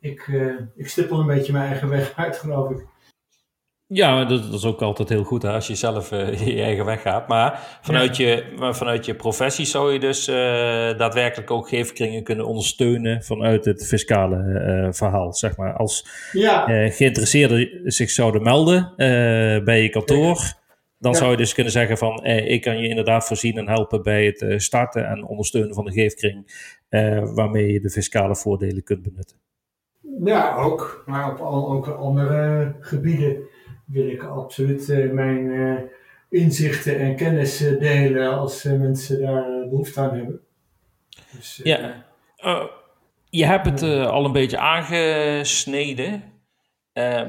ik, 0.00 0.30
ik 0.74 0.88
stippel 0.88 1.20
een 1.20 1.26
beetje 1.26 1.52
mijn 1.52 1.68
eigen 1.70 1.88
weg 1.88 2.16
uit, 2.16 2.36
geloof 2.36 2.70
ik. 2.70 2.86
Ja, 3.92 4.24
dat, 4.24 4.42
dat, 4.42 4.52
is 4.52 4.64
ook 4.64 4.82
altijd 4.82 5.08
heel 5.08 5.24
goed 5.24 5.42
hè, 5.42 5.50
als 5.50 5.66
je 5.66 5.74
zelf 5.74 6.10
je 6.44 6.62
eigen 6.62 6.84
weg 6.84 7.02
gaat. 7.02 7.28
Maar 7.28 7.78
vanuit, 7.82 8.16
je, 8.16 8.44
vanuit 8.56 9.06
je 9.06 9.14
professie 9.14 9.64
zou 9.64 9.92
je 9.92 9.98
dus 9.98 10.24
daadwerkelijk 10.96 11.50
ook 11.50 11.68
geefkringen 11.68 12.22
kunnen 12.22 12.46
ondersteunen 12.46 13.22
vanuit 13.22 13.64
het 13.64 13.86
fiscale 13.86 14.88
verhaal. 14.92 15.32
Zeg 15.32 15.56
maar. 15.56 15.76
Als 15.76 16.06
ja. 16.32 16.88
geïnteresseerden 16.90 17.80
zich 17.84 18.10
zouden 18.10 18.42
melden 18.42 18.92
bij 19.64 19.82
je 19.82 19.88
kantoor, 19.88 20.60
dan 21.02 21.14
zou 21.14 21.30
je 21.30 21.36
dus 21.36 21.54
kunnen 21.54 21.72
zeggen 21.72 21.98
van, 21.98 22.24
eh, 22.24 22.50
ik 22.50 22.62
kan 22.62 22.78
je 22.78 22.88
inderdaad 22.88 23.26
voorzien 23.26 23.56
en 23.56 23.68
helpen 23.68 24.02
bij 24.02 24.26
het 24.26 24.42
eh, 24.42 24.58
starten 24.58 25.08
en 25.08 25.24
ondersteunen 25.24 25.74
van 25.74 25.84
de 25.84 25.92
geefkring, 25.92 26.46
eh, 26.88 27.34
waarmee 27.34 27.72
je 27.72 27.80
de 27.80 27.90
fiscale 27.90 28.36
voordelen 28.36 28.82
kunt 28.82 29.02
benutten. 29.02 29.36
Ja, 30.24 30.54
ook. 30.56 31.02
Maar 31.06 31.32
op 31.32 31.38
al, 31.38 31.70
ook 31.70 31.86
andere 31.86 32.72
gebieden 32.80 33.36
wil 33.92 34.08
ik 34.08 34.22
absoluut 34.22 35.12
mijn 35.12 35.90
inzichten 36.30 36.98
en 36.98 37.16
kennis 37.16 37.58
delen 37.58 38.38
als 38.38 38.62
mensen 38.62 39.20
daar 39.20 39.68
behoefte 39.68 40.00
aan 40.00 40.16
hebben. 40.16 40.40
Dus, 41.30 41.60
ja, 41.62 42.04
je 43.30 43.46
hebt 43.46 43.66
het 43.66 43.82
al 44.06 44.24
een 44.24 44.32
beetje 44.32 44.58
aangesneden. 44.58 46.22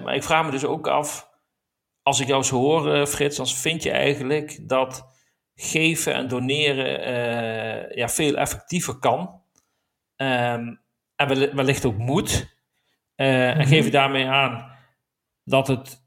maar 0.04 0.16
ik 0.16 0.24
vraag 0.24 0.46
me 0.46 0.52
dus 0.52 0.66
ook 0.66 0.88
af, 0.88 1.30
als 2.02 2.20
ik 2.20 2.28
jou 2.28 2.44
zo 2.44 2.56
hoor, 2.56 3.08
Frits, 3.08 3.38
dan 3.38 3.48
vind 3.48 3.84
je 3.84 3.92
eigenlijk 3.92 4.60
dat 4.70 5.06
geven 5.56 6.14
en 6.14 6.28
doneren 6.28 7.96
ja, 7.96 8.10
veel 8.10 8.36
effectiever 8.36 9.00
kan. 9.00 9.42
Um, 10.18 10.82
en 11.16 11.56
wellicht 11.56 11.86
ook 11.86 11.98
moet. 11.98 12.56
Uh, 13.16 13.50
En 13.50 13.58
mhm. 13.58 13.68
geef 13.68 13.86
je 13.86 13.92
daarmee 13.92 14.28
aan 14.28 14.78
dat, 15.44 15.68
het, 15.68 16.03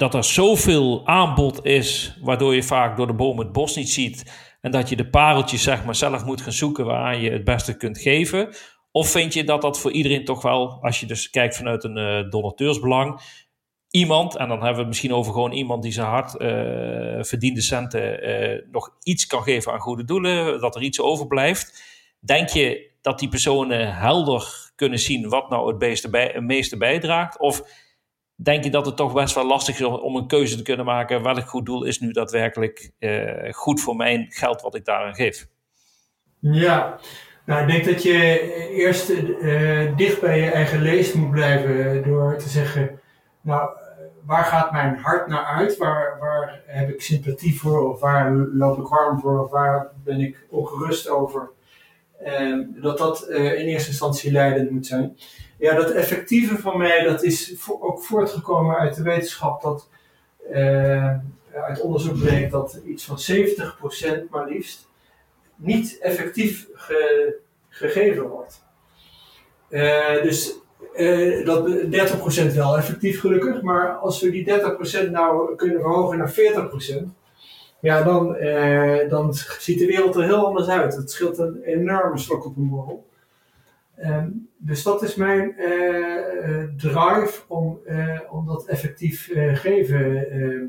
dat 0.00 0.14
er 0.14 0.24
zoveel 0.24 1.06
aanbod 1.06 1.64
is, 1.64 2.16
waardoor 2.20 2.54
je 2.54 2.62
vaak 2.62 2.96
door 2.96 3.06
de 3.06 3.14
boom 3.14 3.38
het 3.38 3.52
bos 3.52 3.76
niet 3.76 3.90
ziet. 3.90 4.48
En 4.60 4.70
dat 4.70 4.88
je 4.88 4.96
de 4.96 5.10
pareltjes 5.10 5.62
zeg 5.62 5.84
maar, 5.84 5.94
zelf 5.94 6.24
moet 6.24 6.40
gaan 6.40 6.52
zoeken 6.52 6.84
waar 6.84 7.20
je 7.20 7.30
het 7.30 7.44
beste 7.44 7.76
kunt 7.76 7.98
geven. 7.98 8.54
Of 8.92 9.10
vind 9.10 9.34
je 9.34 9.44
dat 9.44 9.62
dat 9.62 9.80
voor 9.80 9.92
iedereen 9.92 10.24
toch 10.24 10.42
wel, 10.42 10.78
als 10.82 11.00
je 11.00 11.06
dus 11.06 11.30
kijkt 11.30 11.56
vanuit 11.56 11.84
een 11.84 11.96
uh, 11.96 12.30
donateursbelang, 12.30 13.20
iemand, 13.90 14.36
en 14.36 14.48
dan 14.48 14.56
hebben 14.56 14.74
we 14.74 14.78
het 14.78 14.88
misschien 14.88 15.14
over 15.14 15.32
gewoon 15.32 15.52
iemand 15.52 15.82
die 15.82 15.92
zijn 15.92 16.06
hard 16.06 16.34
uh, 16.34 17.22
verdiende 17.22 17.60
centen 17.60 18.28
uh, 18.28 18.62
nog 18.70 18.96
iets 19.02 19.26
kan 19.26 19.42
geven 19.42 19.72
aan 19.72 19.80
goede 19.80 20.04
doelen, 20.04 20.60
dat 20.60 20.76
er 20.76 20.82
iets 20.82 21.00
overblijft. 21.00 21.82
Denk 22.20 22.48
je 22.48 22.90
dat 23.00 23.18
die 23.18 23.28
personen 23.28 23.94
helder 23.94 24.70
kunnen 24.74 24.98
zien 24.98 25.28
wat 25.28 25.50
nou 25.50 25.68
het 25.68 25.78
bij, 26.10 26.30
het 26.32 26.44
meeste 26.44 26.76
bijdraagt? 26.76 27.38
Of 27.38 27.62
denk 28.42 28.64
je 28.64 28.70
dat 28.70 28.86
het 28.86 28.96
toch 28.96 29.12
best 29.12 29.34
wel 29.34 29.46
lastig 29.46 29.80
is 29.80 29.84
om 29.84 30.16
een 30.16 30.26
keuze 30.26 30.56
te 30.56 30.62
kunnen 30.62 30.86
maken 30.86 31.22
welk 31.22 31.48
goed 31.48 31.66
doel 31.66 31.84
is 31.84 32.00
nu 32.00 32.10
daadwerkelijk 32.10 32.90
uh, 32.98 33.52
goed 33.52 33.80
voor 33.80 33.96
mijn 33.96 34.26
geld 34.28 34.62
wat 34.62 34.74
ik 34.74 34.84
daaraan 34.84 35.14
geef? 35.14 35.46
Ja, 36.38 36.98
nou, 37.44 37.62
ik 37.62 37.68
denk 37.68 37.84
dat 37.84 38.02
je 38.02 38.40
eerst 38.74 39.10
uh, 39.10 39.96
dicht 39.96 40.20
bij 40.20 40.40
je 40.40 40.50
eigen 40.50 40.82
leest 40.82 41.14
moet 41.14 41.30
blijven 41.30 42.02
door 42.02 42.36
te 42.36 42.48
zeggen, 42.48 43.00
nou, 43.40 43.70
waar 44.24 44.44
gaat 44.44 44.72
mijn 44.72 44.96
hart 44.96 45.26
naar 45.26 45.44
uit? 45.44 45.76
Waar, 45.76 46.16
waar 46.20 46.60
heb 46.66 46.88
ik 46.88 47.00
sympathie 47.00 47.60
voor? 47.60 47.92
Of 47.92 48.00
waar 48.00 48.32
loop 48.32 48.78
ik 48.78 48.86
warm 48.86 49.20
voor? 49.20 49.44
Of 49.44 49.50
waar 49.50 49.90
ben 50.04 50.20
ik 50.20 50.46
ongerust 50.50 51.08
over? 51.08 51.50
Ehm, 52.22 52.62
dat 52.68 52.98
dat 52.98 53.26
uh, 53.28 53.58
in 53.58 53.66
eerste 53.66 53.88
instantie 53.88 54.32
leidend 54.32 54.70
moet 54.70 54.86
zijn. 54.86 55.16
Ja, 55.58 55.74
dat 55.74 55.90
effectieve 55.90 56.58
van 56.58 56.78
mij, 56.78 57.02
dat 57.02 57.22
is 57.22 57.54
ook 57.80 58.02
voortgekomen 58.02 58.76
uit 58.76 58.94
de 58.94 59.02
wetenschap 59.02 59.62
dat 59.62 59.88
uh, 60.50 61.14
uit 61.54 61.80
onderzoek 61.80 62.18
bleek 62.18 62.50
dat 62.50 62.80
iets 62.86 63.04
van 63.04 63.18
70% 64.26 64.30
maar 64.30 64.48
liefst 64.48 64.88
niet 65.56 65.98
effectief 65.98 66.66
ge, 66.72 67.34
gegeven 67.68 68.28
wordt. 68.28 68.62
Uh, 69.70 70.22
dus 70.22 70.54
dat 71.44 71.68
30% 72.50 72.54
wel 72.54 72.76
effectief 72.76 73.20
gelukkig, 73.20 73.62
maar 73.62 73.96
als 73.96 74.20
we 74.20 74.30
die 74.30 74.46
30% 75.06 75.10
nou 75.10 75.56
kunnen 75.56 75.80
verhogen 75.80 76.18
naar 76.18 76.32
40%, 76.32 77.19
ja, 77.80 78.02
dan, 78.02 78.36
eh, 78.36 79.08
dan 79.08 79.34
ziet 79.34 79.78
de 79.78 79.86
wereld 79.86 80.16
er 80.16 80.24
heel 80.24 80.46
anders 80.46 80.68
uit. 80.68 80.96
Het 80.96 81.10
scheelt 81.10 81.38
een 81.38 81.62
enorme 81.62 82.18
slok 82.18 82.44
op 82.44 82.56
een 82.56 82.68
borrel. 82.68 83.08
Um, 84.04 84.48
dus 84.56 84.82
dat 84.82 85.02
is 85.02 85.14
mijn 85.14 85.54
uh, 85.58 86.64
drive 86.76 87.40
om, 87.46 87.80
uh, 87.86 88.20
om 88.30 88.46
dat 88.46 88.66
effectief 88.66 89.30
geven, 89.54 90.30
ehm, 90.30 90.64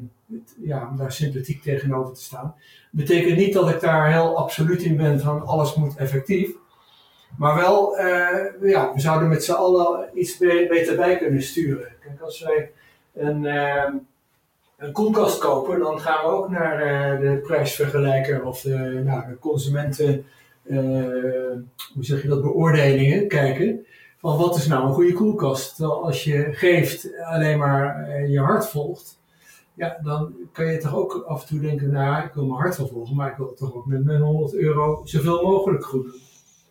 ja, 0.61 0.87
om 0.91 0.97
daar 0.97 1.11
sympathiek 1.11 1.61
tegenover 1.61 2.13
te 2.13 2.21
staan. 2.21 2.55
Betekent 2.91 3.37
niet 3.37 3.53
dat 3.53 3.69
ik 3.69 3.79
daar 3.79 4.11
heel 4.11 4.37
absoluut 4.37 4.81
in 4.81 4.97
ben 4.97 5.19
van 5.19 5.45
alles 5.45 5.75
moet 5.75 5.95
effectief. 5.95 6.49
Maar 7.37 7.55
wel, 7.55 7.97
ja, 8.61 8.93
we 8.93 8.99
zouden 8.99 9.29
met 9.29 9.43
z'n 9.43 9.51
allen 9.51 10.09
iets 10.13 10.37
beter 10.37 10.95
bij 10.95 11.17
kunnen 11.17 11.41
sturen. 11.41 11.91
Kijk, 11.99 12.21
als 12.21 12.43
wij 12.43 12.71
een 13.13 13.45
ehm, 13.45 13.93
een 14.81 14.91
koelkast 14.91 15.37
kopen, 15.37 15.79
dan 15.79 15.99
gaan 15.99 16.25
we 16.25 16.31
ook 16.31 16.49
naar 16.49 16.75
uh, 17.13 17.19
de 17.19 17.37
prijsvergelijker 17.37 18.43
of 18.43 18.61
de, 18.61 19.01
nou, 19.05 19.27
de 19.27 19.39
consumenten, 19.39 20.25
uh, 20.63 20.79
hoe 21.93 22.03
zeg 22.03 22.21
je 22.21 22.27
dat, 22.27 22.41
beoordelingen 22.41 23.27
kijken. 23.27 23.85
Van 24.17 24.37
wat 24.37 24.55
is 24.55 24.67
nou 24.67 24.87
een 24.87 24.93
goede 24.93 25.13
koelkast? 25.13 25.75
Terwijl 25.75 26.03
als 26.03 26.23
je 26.23 26.47
geeft 26.51 27.09
alleen 27.23 27.57
maar 27.57 28.09
je 28.29 28.39
hart 28.39 28.69
volgt, 28.69 29.19
ja, 29.73 29.99
dan 30.03 30.33
kan 30.51 30.65
je 30.65 30.77
toch 30.77 30.95
ook 30.95 31.23
af 31.27 31.41
en 31.41 31.47
toe 31.47 31.59
denken, 31.59 31.91
nou, 31.91 32.25
ik 32.25 32.33
wil 32.33 32.45
mijn 32.45 32.59
hart 32.59 32.77
wel 32.77 32.87
volgen, 32.87 33.15
maar 33.15 33.31
ik 33.31 33.37
wil 33.37 33.53
toch 33.53 33.75
ook 33.75 33.85
met 33.85 34.05
mijn 34.05 34.21
100 34.21 34.55
euro 34.55 35.01
zoveel 35.03 35.43
mogelijk 35.43 35.85
goed. 35.85 36.05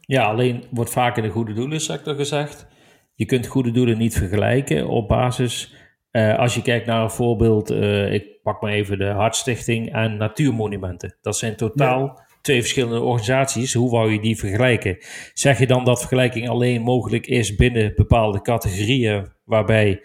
Ja, 0.00 0.24
alleen 0.24 0.64
wordt 0.70 0.90
vaak 0.90 1.16
in 1.16 1.22
de 1.22 1.28
goede 1.28 1.52
doelensector 1.52 2.14
gezegd, 2.14 2.66
je 3.14 3.24
kunt 3.24 3.46
goede 3.46 3.70
doelen 3.70 3.98
niet 3.98 4.16
vergelijken 4.16 4.88
op 4.88 5.08
basis 5.08 5.79
uh, 6.12 6.38
als 6.38 6.54
je 6.54 6.62
kijkt 6.62 6.86
naar 6.86 7.02
een 7.02 7.10
voorbeeld, 7.10 7.70
uh, 7.70 8.12
ik 8.12 8.42
pak 8.42 8.60
maar 8.60 8.72
even 8.72 8.98
de 8.98 9.06
Hartstichting 9.06 9.92
en 9.92 10.16
Natuurmonumenten. 10.16 11.16
Dat 11.20 11.36
zijn 11.36 11.56
totaal 11.56 12.20
twee 12.40 12.60
verschillende 12.60 13.00
organisaties. 13.00 13.74
Hoe 13.74 13.90
wou 13.90 14.12
je 14.12 14.20
die 14.20 14.38
vergelijken? 14.38 14.98
Zeg 15.34 15.58
je 15.58 15.66
dan 15.66 15.84
dat 15.84 15.98
vergelijking 15.98 16.48
alleen 16.48 16.82
mogelijk 16.82 17.26
is 17.26 17.56
binnen 17.56 17.92
bepaalde 17.96 18.40
categorieën 18.40 19.32
waarbij 19.44 20.02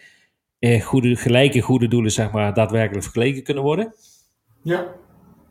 uh, 0.59 0.81
goede, 0.81 1.15
gelijke 1.15 1.61
goede 1.61 1.87
doelen 1.87 2.11
zeg 2.11 2.31
maar, 2.31 2.53
daadwerkelijk 2.53 3.03
vergeleken 3.03 3.43
kunnen 3.43 3.63
worden? 3.63 3.93
Ja, 4.61 4.85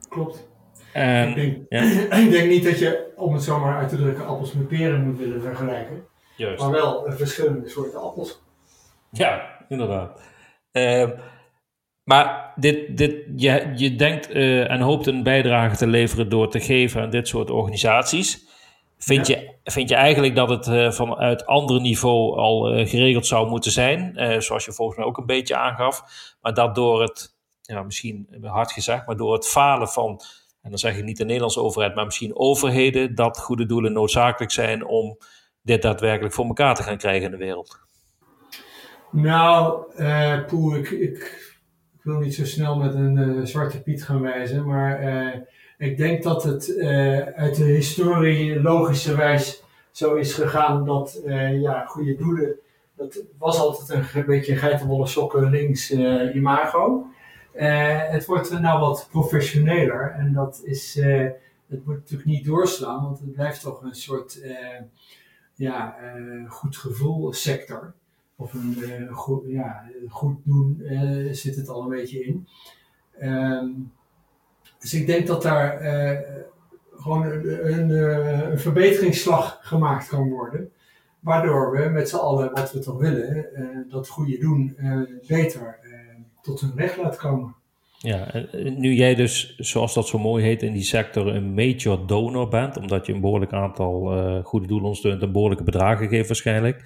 klopt. 0.08 0.48
En, 0.92 1.28
ik, 1.28 1.34
denk, 1.34 1.56
ja. 1.68 1.82
ik 2.24 2.30
denk 2.30 2.48
niet 2.48 2.64
dat 2.64 2.78
je, 2.78 3.12
om 3.16 3.32
het 3.32 3.42
zomaar 3.42 3.76
uit 3.76 3.88
te 3.88 3.96
drukken, 3.96 4.26
appels 4.26 4.52
met 4.52 4.68
peren 4.68 5.06
moet 5.06 5.18
willen 5.18 5.42
vergelijken. 5.42 6.04
Juist. 6.36 6.62
Maar 6.62 6.70
wel 6.70 7.04
verschillende 7.08 7.68
soorten 7.68 8.02
appels. 8.02 8.42
Ja, 9.10 9.64
inderdaad. 9.68 10.20
Ehm, 10.74 11.10
maar 12.04 12.52
dit, 12.56 12.96
dit, 12.96 13.14
je, 13.36 13.72
je 13.74 13.96
denkt 13.96 14.34
uh, 14.34 14.70
en 14.70 14.80
hoopt 14.80 15.06
een 15.06 15.22
bijdrage 15.22 15.76
te 15.76 15.86
leveren 15.86 16.28
door 16.28 16.50
te 16.50 16.60
geven 16.60 17.02
aan 17.02 17.10
dit 17.10 17.28
soort 17.28 17.50
organisaties. 17.50 18.46
Vind, 18.98 19.26
je, 19.26 19.54
vind 19.64 19.88
je 19.88 19.94
eigenlijk 19.94 20.34
dat 20.34 20.48
het 20.48 20.66
uh, 20.66 20.90
vanuit 20.90 21.46
ander 21.46 21.80
niveau 21.80 22.36
al 22.38 22.78
uh, 22.78 22.88
geregeld 22.88 23.26
zou 23.26 23.48
moeten 23.48 23.70
zijn? 23.70 24.12
zoals 24.42 24.64
je 24.64 24.72
volgens 24.72 24.98
mij 24.98 25.06
ook 25.06 25.18
een 25.18 25.26
beetje 25.26 25.56
aangaf. 25.56 26.02
Maar 26.40 26.54
dat 26.54 26.74
door 26.74 27.02
het, 27.02 27.36
ja, 27.62 27.82
misschien 27.82 28.28
hard 28.42 28.72
gezegd, 28.72 29.06
maar 29.06 29.16
door 29.16 29.32
het 29.32 29.48
falen 29.48 29.88
van, 29.88 30.20
en 30.62 30.70
dan 30.70 30.78
zeg 30.78 30.96
ik 30.96 31.04
niet 31.04 31.16
de 31.16 31.24
Nederlandse 31.24 31.60
overheid, 31.60 31.94
maar 31.94 32.04
misschien 32.04 32.36
overheden, 32.36 33.14
dat 33.14 33.38
goede 33.38 33.66
doelen 33.66 33.92
noodzakelijk 33.92 34.52
zijn 34.52 34.86
om 34.86 35.18
dit 35.62 35.82
daadwerkelijk 35.82 36.34
voor 36.34 36.46
elkaar 36.46 36.74
te 36.74 36.82
gaan 36.82 36.98
krijgen 36.98 37.24
in 37.24 37.30
de 37.30 37.44
wereld. 37.44 37.83
Nou, 39.14 39.84
uh, 39.98 40.38
ik, 40.78 40.90
ik, 40.90 41.52
wil 42.02 42.18
niet 42.18 42.34
zo 42.34 42.44
snel 42.44 42.76
met 42.76 42.94
een 42.94 43.16
uh, 43.16 43.44
zwarte 43.44 43.82
piet 43.82 44.04
gaan 44.04 44.20
wijzen, 44.20 44.66
maar 44.66 45.02
uh, 45.02 45.40
ik 45.78 45.96
denk 45.96 46.22
dat 46.22 46.42
het 46.42 46.78
uit 47.34 47.56
de 47.56 47.64
historie 47.64 48.62
logischerwijs 48.62 49.62
zo 49.90 50.14
is 50.14 50.34
gegaan 50.34 50.84
dat 50.84 51.22
ja, 51.52 51.84
goede 51.84 52.16
doelen, 52.16 52.56
dat 52.96 53.22
was 53.38 53.58
altijd 53.58 54.14
een 54.14 54.26
beetje 54.26 54.56
geitenwolle 54.56 55.06
sokken 55.06 55.50
links 55.50 55.90
imago. 56.34 57.06
het 57.52 58.26
wordt 58.26 58.60
nou 58.60 58.80
wat 58.80 59.08
professioneler 59.10 60.14
en 60.18 60.32
dat 60.32 60.60
is, 60.64 60.94
het 61.66 61.86
moet 61.86 61.96
natuurlijk 61.96 62.28
niet 62.28 62.44
doorslaan, 62.44 63.02
want 63.02 63.18
het 63.18 63.32
blijft 63.32 63.60
toch 63.60 63.82
een 63.82 63.94
soort 63.94 64.40
ja, 65.54 65.96
goed 66.48 66.76
gevoel 66.76 67.32
sector 67.32 67.94
of 68.36 68.52
een 68.52 68.76
uh, 68.78 69.12
goed, 69.12 69.42
ja, 69.46 69.84
goed 70.08 70.36
doen 70.44 70.76
uh, 70.80 71.32
zit 71.32 71.56
het 71.56 71.68
al 71.68 71.82
een 71.82 71.88
beetje 71.88 72.24
in. 72.24 72.48
Um, 73.22 73.92
dus 74.78 74.94
ik 74.94 75.06
denk 75.06 75.26
dat 75.26 75.42
daar 75.42 75.82
uh, 75.82 76.18
gewoon 76.92 77.24
een, 77.24 77.72
een, 77.72 77.90
een, 78.50 78.58
verbeteringsslag 78.58 79.58
gemaakt 79.62 80.08
kan 80.08 80.28
worden. 80.28 80.70
Waardoor 81.20 81.70
we 81.70 81.88
met 81.88 82.08
z'n 82.08 82.16
allen, 82.16 82.52
wat 82.52 82.72
we 82.72 82.78
toch 82.78 82.98
willen, 82.98 83.46
dat 83.88 84.08
goede 84.08 84.38
doen 84.38 84.76
beter 85.26 85.78
tot 86.42 86.60
hun 86.60 86.72
recht 86.76 86.96
laat 86.96 87.16
komen. 87.16 87.54
Ja, 87.98 88.46
nu 88.52 88.94
jij 88.94 89.14
dus, 89.14 89.56
zoals 89.56 89.94
dat 89.94 90.08
zo 90.08 90.18
mooi 90.18 90.44
heet 90.44 90.62
in 90.62 90.72
die 90.72 90.82
sector, 90.82 91.26
een 91.26 91.54
major 91.54 92.06
donor 92.06 92.48
bent, 92.48 92.76
omdat 92.76 93.06
je 93.06 93.12
een 93.12 93.20
behoorlijk 93.20 93.52
aantal 93.52 94.16
uh, 94.16 94.44
goede 94.44 94.66
doelen 94.66 94.94
steunt 94.94 95.22
en 95.22 95.32
behoorlijke 95.32 95.64
bedragen 95.64 96.08
geeft 96.08 96.26
waarschijnlijk. 96.26 96.82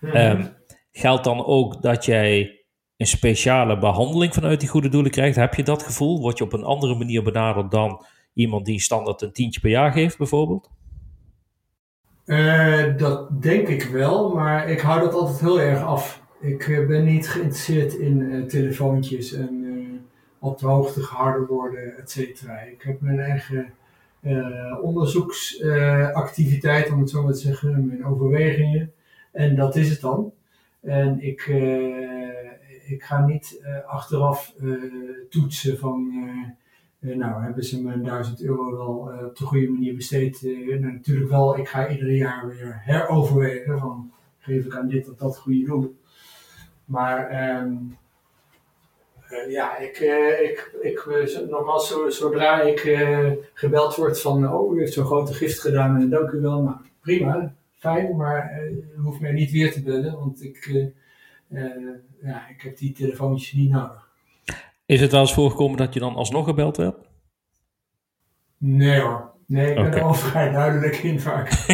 Mm 0.00 0.10
-hmm. 0.10 0.58
Geldt 0.92 1.24
dan 1.24 1.44
ook 1.44 1.82
dat 1.82 2.04
jij 2.04 2.64
een 2.96 3.06
speciale 3.06 3.78
behandeling 3.78 4.34
vanuit 4.34 4.60
die 4.60 4.68
goede 4.68 4.88
doelen 4.88 5.10
krijgt? 5.10 5.36
Heb 5.36 5.54
je 5.54 5.62
dat 5.62 5.82
gevoel? 5.82 6.20
Word 6.20 6.38
je 6.38 6.44
op 6.44 6.52
een 6.52 6.64
andere 6.64 6.94
manier 6.94 7.22
benaderd 7.22 7.70
dan 7.70 8.04
iemand 8.32 8.66
die 8.66 8.80
standaard 8.80 9.22
een 9.22 9.32
tientje 9.32 9.60
per 9.60 9.70
jaar 9.70 9.92
geeft, 9.92 10.18
bijvoorbeeld? 10.18 10.70
Uh, 12.26 12.96
dat 12.96 13.42
denk 13.42 13.68
ik 13.68 13.82
wel, 13.82 14.34
maar 14.34 14.68
ik 14.68 14.80
hou 14.80 15.00
dat 15.00 15.14
altijd 15.14 15.40
heel 15.40 15.60
erg 15.60 15.82
af. 15.82 16.22
Ik 16.40 16.66
uh, 16.66 16.86
ben 16.86 17.04
niet 17.04 17.28
geïnteresseerd 17.28 17.94
in 17.94 18.20
uh, 18.20 18.44
telefoontjes 18.44 19.32
en 19.32 19.68
op 20.38 20.58
de 20.58 20.66
hoogte 20.66 21.02
gehouden 21.02 21.46
worden, 21.46 21.98
et 21.98 22.10
cetera. 22.10 22.60
Ik 22.60 22.82
heb 22.82 23.00
mijn 23.00 23.18
eigen 23.18 23.72
onderzoeksactiviteit, 24.82 26.90
om 26.90 27.00
het 27.00 27.10
zo 27.10 27.22
maar 27.22 27.32
te 27.32 27.38
zeggen, 27.38 27.86
mijn 27.86 28.04
overwegingen. 28.04 28.92
En 29.32 29.56
dat 29.56 29.76
is 29.76 29.90
het 29.90 30.00
dan. 30.00 30.32
En 30.80 31.20
ik, 31.20 31.46
ik 32.86 33.02
ga 33.02 33.26
niet 33.26 33.60
achteraf 33.86 34.54
toetsen 35.28 35.78
van 35.78 36.12
uh, 37.00 37.16
nou, 37.16 37.42
hebben 37.42 37.64
ze 37.64 37.82
me 37.82 38.00
1000 38.00 38.42
euro 38.42 38.76
wel 38.76 39.12
uh, 39.12 39.26
op 39.26 39.36
de 39.36 39.44
goede 39.44 39.68
manier 39.68 39.94
besteed? 39.94 40.42
Uh, 40.42 40.80
natuurlijk 40.80 41.30
wel, 41.30 41.58
ik 41.58 41.68
ga 41.68 41.88
ieder 41.88 42.12
jaar 42.12 42.48
weer 42.48 42.80
heroverwegen 42.84 43.78
van 43.78 44.12
geef 44.38 44.64
ik 44.64 44.76
aan 44.76 44.88
dit 44.88 45.10
of 45.10 45.16
dat 45.16 45.38
goede 45.38 45.64
doel. 45.64 45.96
Maar 46.84 47.50
um, 47.60 47.96
ja, 49.48 49.76
ik, 49.76 49.98
ik, 50.42 50.74
ik, 50.80 51.06
nogmaals, 51.50 51.94
zodra 52.08 52.60
ik 52.60 52.80
gebeld 53.54 53.94
word 53.94 54.20
van, 54.20 54.52
oh, 54.52 54.74
u 54.74 54.78
heeft 54.78 54.92
zo'n 54.92 55.04
grote 55.04 55.34
gift 55.34 55.60
gedaan 55.60 56.00
en 56.00 56.10
dank 56.10 56.30
u 56.30 56.40
wel, 56.40 56.62
nou 56.62 56.76
prima, 57.00 57.54
fijn, 57.80 58.16
maar 58.16 58.62
u 58.70 59.00
hoeft 59.02 59.20
mij 59.20 59.32
niet 59.32 59.50
weer 59.50 59.72
te 59.72 59.82
bellen, 59.82 60.18
want 60.18 60.44
ik, 60.44 60.90
ja, 62.22 62.48
ik 62.48 62.62
heb 62.62 62.76
die 62.76 62.92
telefoontjes 62.92 63.52
niet 63.52 63.70
nodig. 63.70 64.08
Is 64.86 65.00
het 65.00 65.10
wel 65.10 65.20
eens 65.20 65.34
voorgekomen 65.34 65.76
dat 65.76 65.94
je 65.94 66.00
dan 66.00 66.14
alsnog 66.14 66.44
gebeld 66.44 66.76
werd? 66.76 66.96
Nee 68.58 69.00
hoor. 69.00 69.30
Nee, 69.46 69.68
ik 69.68 69.74
ben 69.74 69.92
er 69.92 70.02
al 70.02 70.14
vrij 70.30 70.50
duidelijk 70.50 70.96
in 70.96 71.20
vaak. 71.20 71.66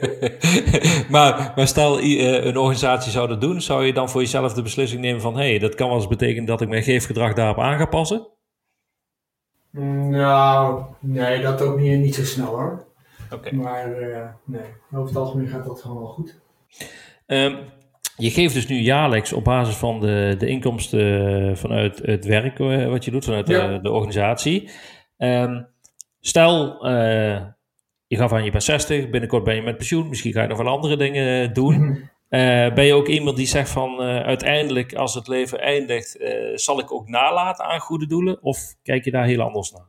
maar, 1.14 1.52
maar 1.56 1.66
stel 1.66 2.02
een 2.02 2.56
organisatie 2.56 3.12
zou 3.12 3.28
dat 3.28 3.40
doen, 3.40 3.60
zou 3.60 3.84
je 3.84 3.92
dan 3.92 4.10
voor 4.10 4.20
jezelf 4.20 4.52
de 4.52 4.62
beslissing 4.62 5.00
nemen 5.00 5.20
van 5.20 5.36
hé, 5.36 5.48
hey, 5.48 5.58
dat 5.58 5.74
kan 5.74 5.88
wel 5.88 5.96
eens 5.96 6.08
betekenen 6.08 6.44
dat 6.44 6.60
ik 6.60 6.68
mijn 6.68 6.82
geefgedrag 6.82 7.34
daarop 7.34 7.58
aan 7.58 7.78
ga 7.78 7.86
passen? 7.86 8.26
Nou, 9.70 10.82
nee, 10.98 11.42
dat 11.42 11.62
ook 11.62 11.78
niet, 11.78 12.00
niet 12.00 12.14
zo 12.14 12.24
snel 12.24 12.46
hoor. 12.46 12.84
Oké. 13.30 13.54
Maar 13.54 14.00
uh, 14.00 14.28
nee, 14.44 14.66
over 14.92 15.06
het 15.06 15.16
algemeen 15.16 15.48
gaat 15.48 15.64
dat 15.64 15.80
gewoon 15.80 15.98
wel 15.98 16.08
goed. 16.08 16.40
Um, 17.26 17.58
je 18.20 18.30
geeft 18.30 18.54
dus 18.54 18.66
nu 18.66 18.80
jaarlijks 18.80 19.32
op 19.32 19.44
basis 19.44 19.76
van 19.76 20.00
de, 20.00 20.34
de 20.38 20.46
inkomsten 20.46 21.56
vanuit 21.56 21.98
het 22.02 22.24
werk 22.24 22.58
eh, 22.58 22.88
wat 22.88 23.04
je 23.04 23.10
doet, 23.10 23.24
vanuit 23.24 23.46
de, 23.46 23.78
de, 23.82 23.90
organisatie. 23.90 24.70
Um, 25.18 25.66
stel, 26.20 26.86
uh, 26.86 27.40
je 28.06 28.16
gaf 28.16 28.32
aan 28.32 28.44
je 28.44 28.50
bent 28.50 28.62
60, 28.62 29.10
binnenkort 29.10 29.44
ben 29.44 29.54
je 29.54 29.62
met 29.62 29.76
pensioen, 29.76 30.08
misschien 30.08 30.32
ga 30.32 30.42
je 30.42 30.48
nog 30.48 30.58
wel 30.58 30.66
andere 30.66 30.96
dingen 30.96 31.52
doen. 31.52 31.74
Mhm. 31.74 31.98
Uh, 32.30 32.74
ben 32.74 32.84
je 32.84 32.94
ook 32.94 33.08
iemand 33.08 33.36
die 33.36 33.46
zegt 33.46 33.70
van 33.70 34.00
uiteindelijk 34.00 34.94
als 34.94 35.14
het 35.14 35.28
leven 35.28 35.60
eindigt, 35.60 36.18
zal 36.54 36.78
ik 36.78 36.92
ook 36.92 37.08
nalaten 37.08 37.64
aan 37.64 37.80
goede 37.80 38.06
doelen? 38.06 38.42
Of 38.42 38.74
kijk 38.82 39.04
je 39.04 39.10
daar 39.10 39.24
heel 39.24 39.40
anders 39.40 39.72
naar? 39.72 39.88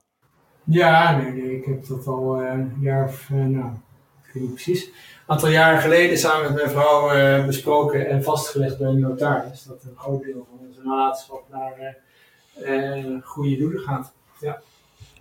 Ja, 0.63 1.17
nee, 1.17 1.31
nee 1.31 1.57
ik 1.57 1.65
heb 1.65 1.87
dat 1.87 2.07
al 2.07 2.41
een 2.41 2.77
jaar 2.81 3.07
of, 3.07 3.29
nou, 3.29 3.71
ik 4.23 4.33
weet 4.33 4.43
niet 4.43 4.53
precies 4.53 4.91
aantal 5.31 5.49
jaren 5.49 5.81
geleden 5.81 6.17
samen 6.17 6.53
met 6.53 6.63
mijn 6.63 6.69
vrouw 6.69 7.15
uh, 7.15 7.45
besproken 7.45 8.09
en 8.09 8.23
vastgelegd 8.23 8.77
bij 8.77 8.87
een 8.87 8.99
notaris. 8.99 9.63
Dat 9.63 9.83
een 9.83 9.97
groot 9.97 10.23
deel 10.23 10.47
van 10.49 10.67
onze 10.67 10.81
nalatenschap 10.83 11.43
naar 11.51 11.97
goede 13.23 13.57
doelen 13.57 13.81
gaat. 13.81 14.13
Ja. 14.39 14.61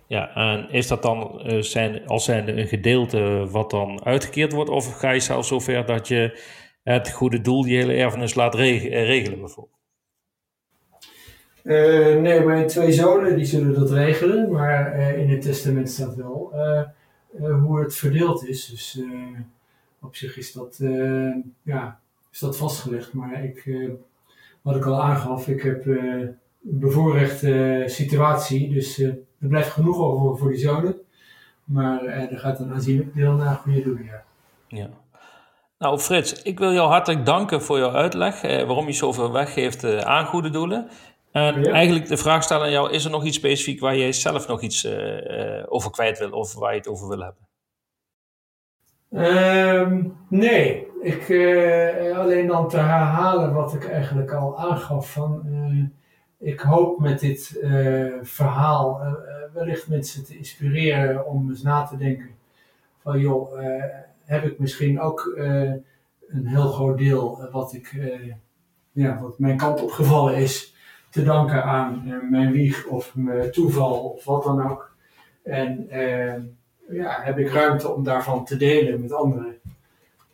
Ja, 0.07 0.35
en 0.35 0.69
is 0.69 0.87
dat 0.87 1.01
dan 1.01 1.41
zijn, 1.59 2.07
als 2.07 2.25
zijnde 2.25 2.51
een 2.51 2.67
gedeelte 2.67 3.47
wat 3.49 3.69
dan 3.69 4.05
uitgekeerd 4.05 4.51
wordt? 4.51 4.69
Of 4.69 4.97
ga 4.97 5.11
je 5.11 5.19
zelfs 5.19 5.47
zover 5.47 5.85
dat 5.85 6.07
je 6.07 6.41
het 6.83 7.11
goede 7.11 7.41
doel, 7.41 7.65
je 7.65 7.77
hele 7.77 7.93
erfenis 7.93 8.35
laat 8.35 8.55
regelen 8.55 9.39
bijvoorbeeld? 9.39 9.80
Nee, 11.63 12.45
mijn 12.45 12.67
twee 12.67 12.91
zonen 12.91 13.35
die 13.35 13.45
zullen 13.45 13.73
dat 13.73 13.91
regelen, 13.91 14.51
maar 14.51 14.99
in 15.17 15.29
het 15.29 15.41
testament 15.41 15.89
staat 15.89 16.15
wel 16.15 16.53
hoe 17.37 17.79
het 17.79 17.95
verdeeld 17.95 18.47
is. 18.47 18.65
Dus 18.65 19.01
op 20.01 20.15
zich 20.15 20.37
is 20.37 20.51
dat, 20.51 20.77
uh, 20.81 21.35
ja, 21.61 21.99
is 22.31 22.39
dat 22.39 22.57
vastgelegd. 22.57 23.13
Maar 23.13 23.43
ik, 23.43 23.65
uh, 23.65 23.91
wat 24.61 24.75
ik 24.75 24.85
al 24.85 25.01
aangaf, 25.01 25.47
ik 25.47 25.61
heb 25.61 25.85
uh, 25.85 26.19
een 26.19 26.37
bevoorrechte 26.61 27.83
situatie. 27.85 28.73
Dus 28.73 28.99
er 28.99 29.17
blijft 29.37 29.69
genoeg 29.69 29.97
over 29.97 30.37
voor 30.37 30.49
die 30.49 30.59
zonen. 30.59 30.95
Maar 31.63 32.05
er 32.05 32.39
gaat 32.39 32.59
een 32.59 32.73
aanzienlijk 32.73 33.15
deel 33.15 33.33
naar 33.33 33.55
goede 33.55 33.81
doelen. 33.81 34.05
Ja. 34.05 34.23
ja. 34.67 34.89
Nou, 35.77 35.99
Frits, 35.99 36.41
ik 36.41 36.59
wil 36.59 36.73
jou 36.73 36.89
hartelijk 36.89 37.25
danken 37.25 37.61
voor 37.61 37.77
jouw 37.77 37.91
uitleg. 37.91 38.41
waarom 38.41 38.87
je 38.87 38.93
zoveel 38.93 39.31
weggeeft 39.31 40.03
aan 40.03 40.25
goede 40.25 40.49
doelen. 40.49 40.89
En 41.31 41.65
eigenlijk 41.65 42.07
de 42.07 42.17
vraag 42.17 42.43
stellen 42.43 42.65
aan 42.65 42.71
jou: 42.71 42.91
is 42.91 43.05
er 43.05 43.11
nog 43.11 43.25
iets 43.25 43.37
specifiek 43.37 43.79
waar 43.79 43.97
jij 43.97 44.11
zelf 44.11 44.47
nog 44.47 44.61
iets 44.61 44.87
over 45.67 45.91
kwijt 45.91 46.19
wil 46.19 46.31
of 46.31 46.53
waar 46.53 46.71
je 46.71 46.77
het 46.77 46.87
over 46.87 47.07
wil 47.07 47.19
hebben? 47.19 47.49
Um, 49.13 50.17
nee, 50.27 50.87
ik, 51.01 51.29
uh, 51.29 52.17
alleen 52.17 52.47
dan 52.47 52.69
te 52.69 52.77
herhalen 52.77 53.53
wat 53.53 53.73
ik 53.73 53.89
eigenlijk 53.89 54.31
al 54.33 54.57
aangaf. 54.59 55.11
Van, 55.11 55.41
uh, 55.45 55.85
ik 56.49 56.59
hoop 56.59 56.99
met 56.99 57.19
dit 57.19 57.59
verhaal 58.21 59.01
wellicht 59.53 59.87
mensen 59.87 60.25
te 60.25 60.37
inspireren 60.37 61.27
om 61.27 61.49
eens 61.49 61.61
na 61.61 61.83
te 61.83 61.97
denken. 61.97 62.29
Van 63.01 63.19
joh, 63.19 63.59
heb 64.25 64.43
ik 64.43 64.59
misschien 64.59 65.01
ook 65.01 65.33
een 66.27 66.47
heel 66.47 66.67
groot 66.67 66.97
deel 66.97 67.47
wat, 67.51 67.73
ik, 67.73 67.95
ja, 68.91 69.19
wat 69.21 69.39
mijn 69.39 69.57
kant 69.57 69.81
opgevallen 69.81 70.35
is, 70.35 70.70
te 71.11 71.23
danken 71.23 71.63
aan 71.63 72.03
mijn 72.29 72.51
wieg 72.51 72.85
of 72.85 73.15
mijn 73.15 73.51
toeval 73.51 73.99
of 73.99 74.25
wat 74.25 74.43
dan 74.43 74.69
ook. 74.69 74.95
En 75.43 75.89
ehm, 75.89 76.41
ja, 76.89 77.21
heb 77.21 77.37
ik 77.37 77.49
ruimte 77.49 77.89
om 77.89 78.03
daarvan 78.03 78.45
te 78.45 78.57
delen 78.57 79.01
met 79.01 79.13
anderen. 79.13 79.55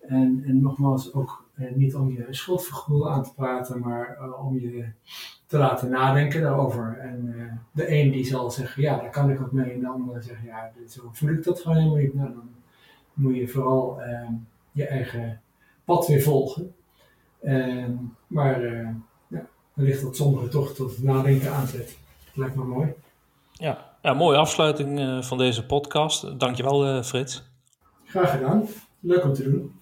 En, 0.02 0.44
en 0.48 0.62
nogmaals, 0.62 1.14
ook 1.14 1.46
eh, 1.56 1.72
niet 1.76 1.96
om 1.96 2.12
je 2.12 2.26
schuldvergoed 2.30 3.08
aan 3.08 3.24
te 3.24 3.34
praten, 3.34 3.80
maar 3.80 4.18
om 4.40 4.60
je 4.60 4.86
te 5.46 5.58
laten 5.58 5.90
nadenken 5.90 6.42
daarover. 6.42 6.98
En 6.98 7.36
de 7.72 7.92
een 7.92 8.12
die 8.12 8.26
zal 8.26 8.52
zeggen, 8.52 8.82
ja, 8.82 8.98
daar 8.98 9.10
kan 9.10 9.30
ik 9.30 9.42
ook 9.42 9.52
mee. 9.52 9.72
En 9.72 9.80
de 9.80 9.88
ander 9.88 10.24
zegt, 10.24 10.44
ja, 10.46 10.72
zo 10.88 11.10
voel 11.12 11.30
ik 11.30 11.44
dat 11.44 11.60
gewoon 11.60 11.78
helemaal 11.78 11.98
niet. 11.98 12.14
Nou, 12.14 12.34
dan 12.34 12.50
moet 13.14 13.36
je 13.36 13.48
vooral 13.48 14.02
je 14.72 14.88
eigen 14.88 15.42
pad 15.86 16.08
weer 16.08 16.22
volgen. 16.22 16.74
Maar 18.28 18.62
wellicht 19.78 20.02
dat 20.02 20.16
sommigen 20.16 20.50
toch 20.50 20.74
tot 20.74 20.90
het 20.90 21.04
nadenken 21.04 21.54
aanzet. 21.54 21.98
Dat 22.26 22.36
lijkt 22.36 22.56
me 22.56 22.64
mooi. 22.64 22.94
Ja, 23.54 23.98
ja, 24.02 24.14
mooie 24.14 24.38
afsluiting 24.38 25.00
uh, 25.00 25.22
van 25.22 25.38
deze 25.38 25.66
podcast. 25.66 26.40
Dankjewel, 26.40 26.88
uh, 26.88 27.04
Frits. 27.04 27.44
Graag 28.06 28.32
gedaan. 28.32 28.68
Leuk 29.00 29.24
om 29.24 29.34
te 29.34 29.44
doen. 29.44 29.76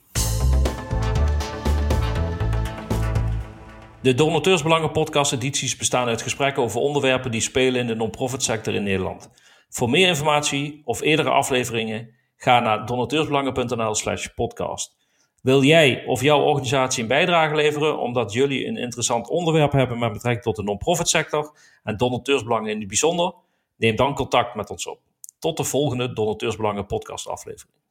De 4.02 4.14
Donateursbelangen 4.14 4.92
podcast 4.92 5.34
edities 5.34 5.78
bestaan 5.78 6.08
uit 6.08 6.22
gesprekken 6.22 6.64
over 6.64 6.80
onderwerpen 6.80 7.32
die 7.32 7.42
spelen 7.42 7.82
in 7.82 7.88
de 7.88 7.96
non-profit 7.96 8.44
sector 8.44 8.74
in 8.74 8.84
Nederland. 8.84 9.30
Voor 9.70 9.90
meer 9.90 10.08
informatie 10.08 10.82
of 10.86 11.02
eerdere 11.02 11.30
afleveringen 11.30 12.10
ga 12.36 12.60
naar 12.60 12.86
donateursbelangen.nl/slash 12.86 14.28
podcast. 14.28 15.05
Wil 15.46 15.64
jij 15.64 16.06
of 16.06 16.22
jouw 16.22 16.42
organisatie 16.42 17.02
een 17.02 17.08
bijdrage 17.08 17.56
leveren 17.56 18.00
omdat 18.00 18.34
jullie 18.34 18.68
een 18.68 18.78
interessant 18.78 19.30
onderwerp 19.30 19.72
hebben 19.72 20.00
met 20.00 20.14
betrekking 20.14 20.44
tot 20.44 20.56
de 20.56 20.64
non-profit 20.64 21.08
sector 21.08 21.58
en 21.84 21.98
donateursbelangen 21.98 22.72
in 22.72 22.80
het 22.80 22.88
bijzonder? 22.88 23.34
Neem 23.76 23.96
dan 23.96 24.16
contact 24.16 24.56
met 24.56 24.70
ons 24.70 24.88
op. 24.88 25.00
Tot 25.40 25.58
de 25.58 25.64
volgende 25.64 26.14
Donateursbelangen 26.14 26.86
podcast 26.86 27.28
aflevering. 27.28 27.85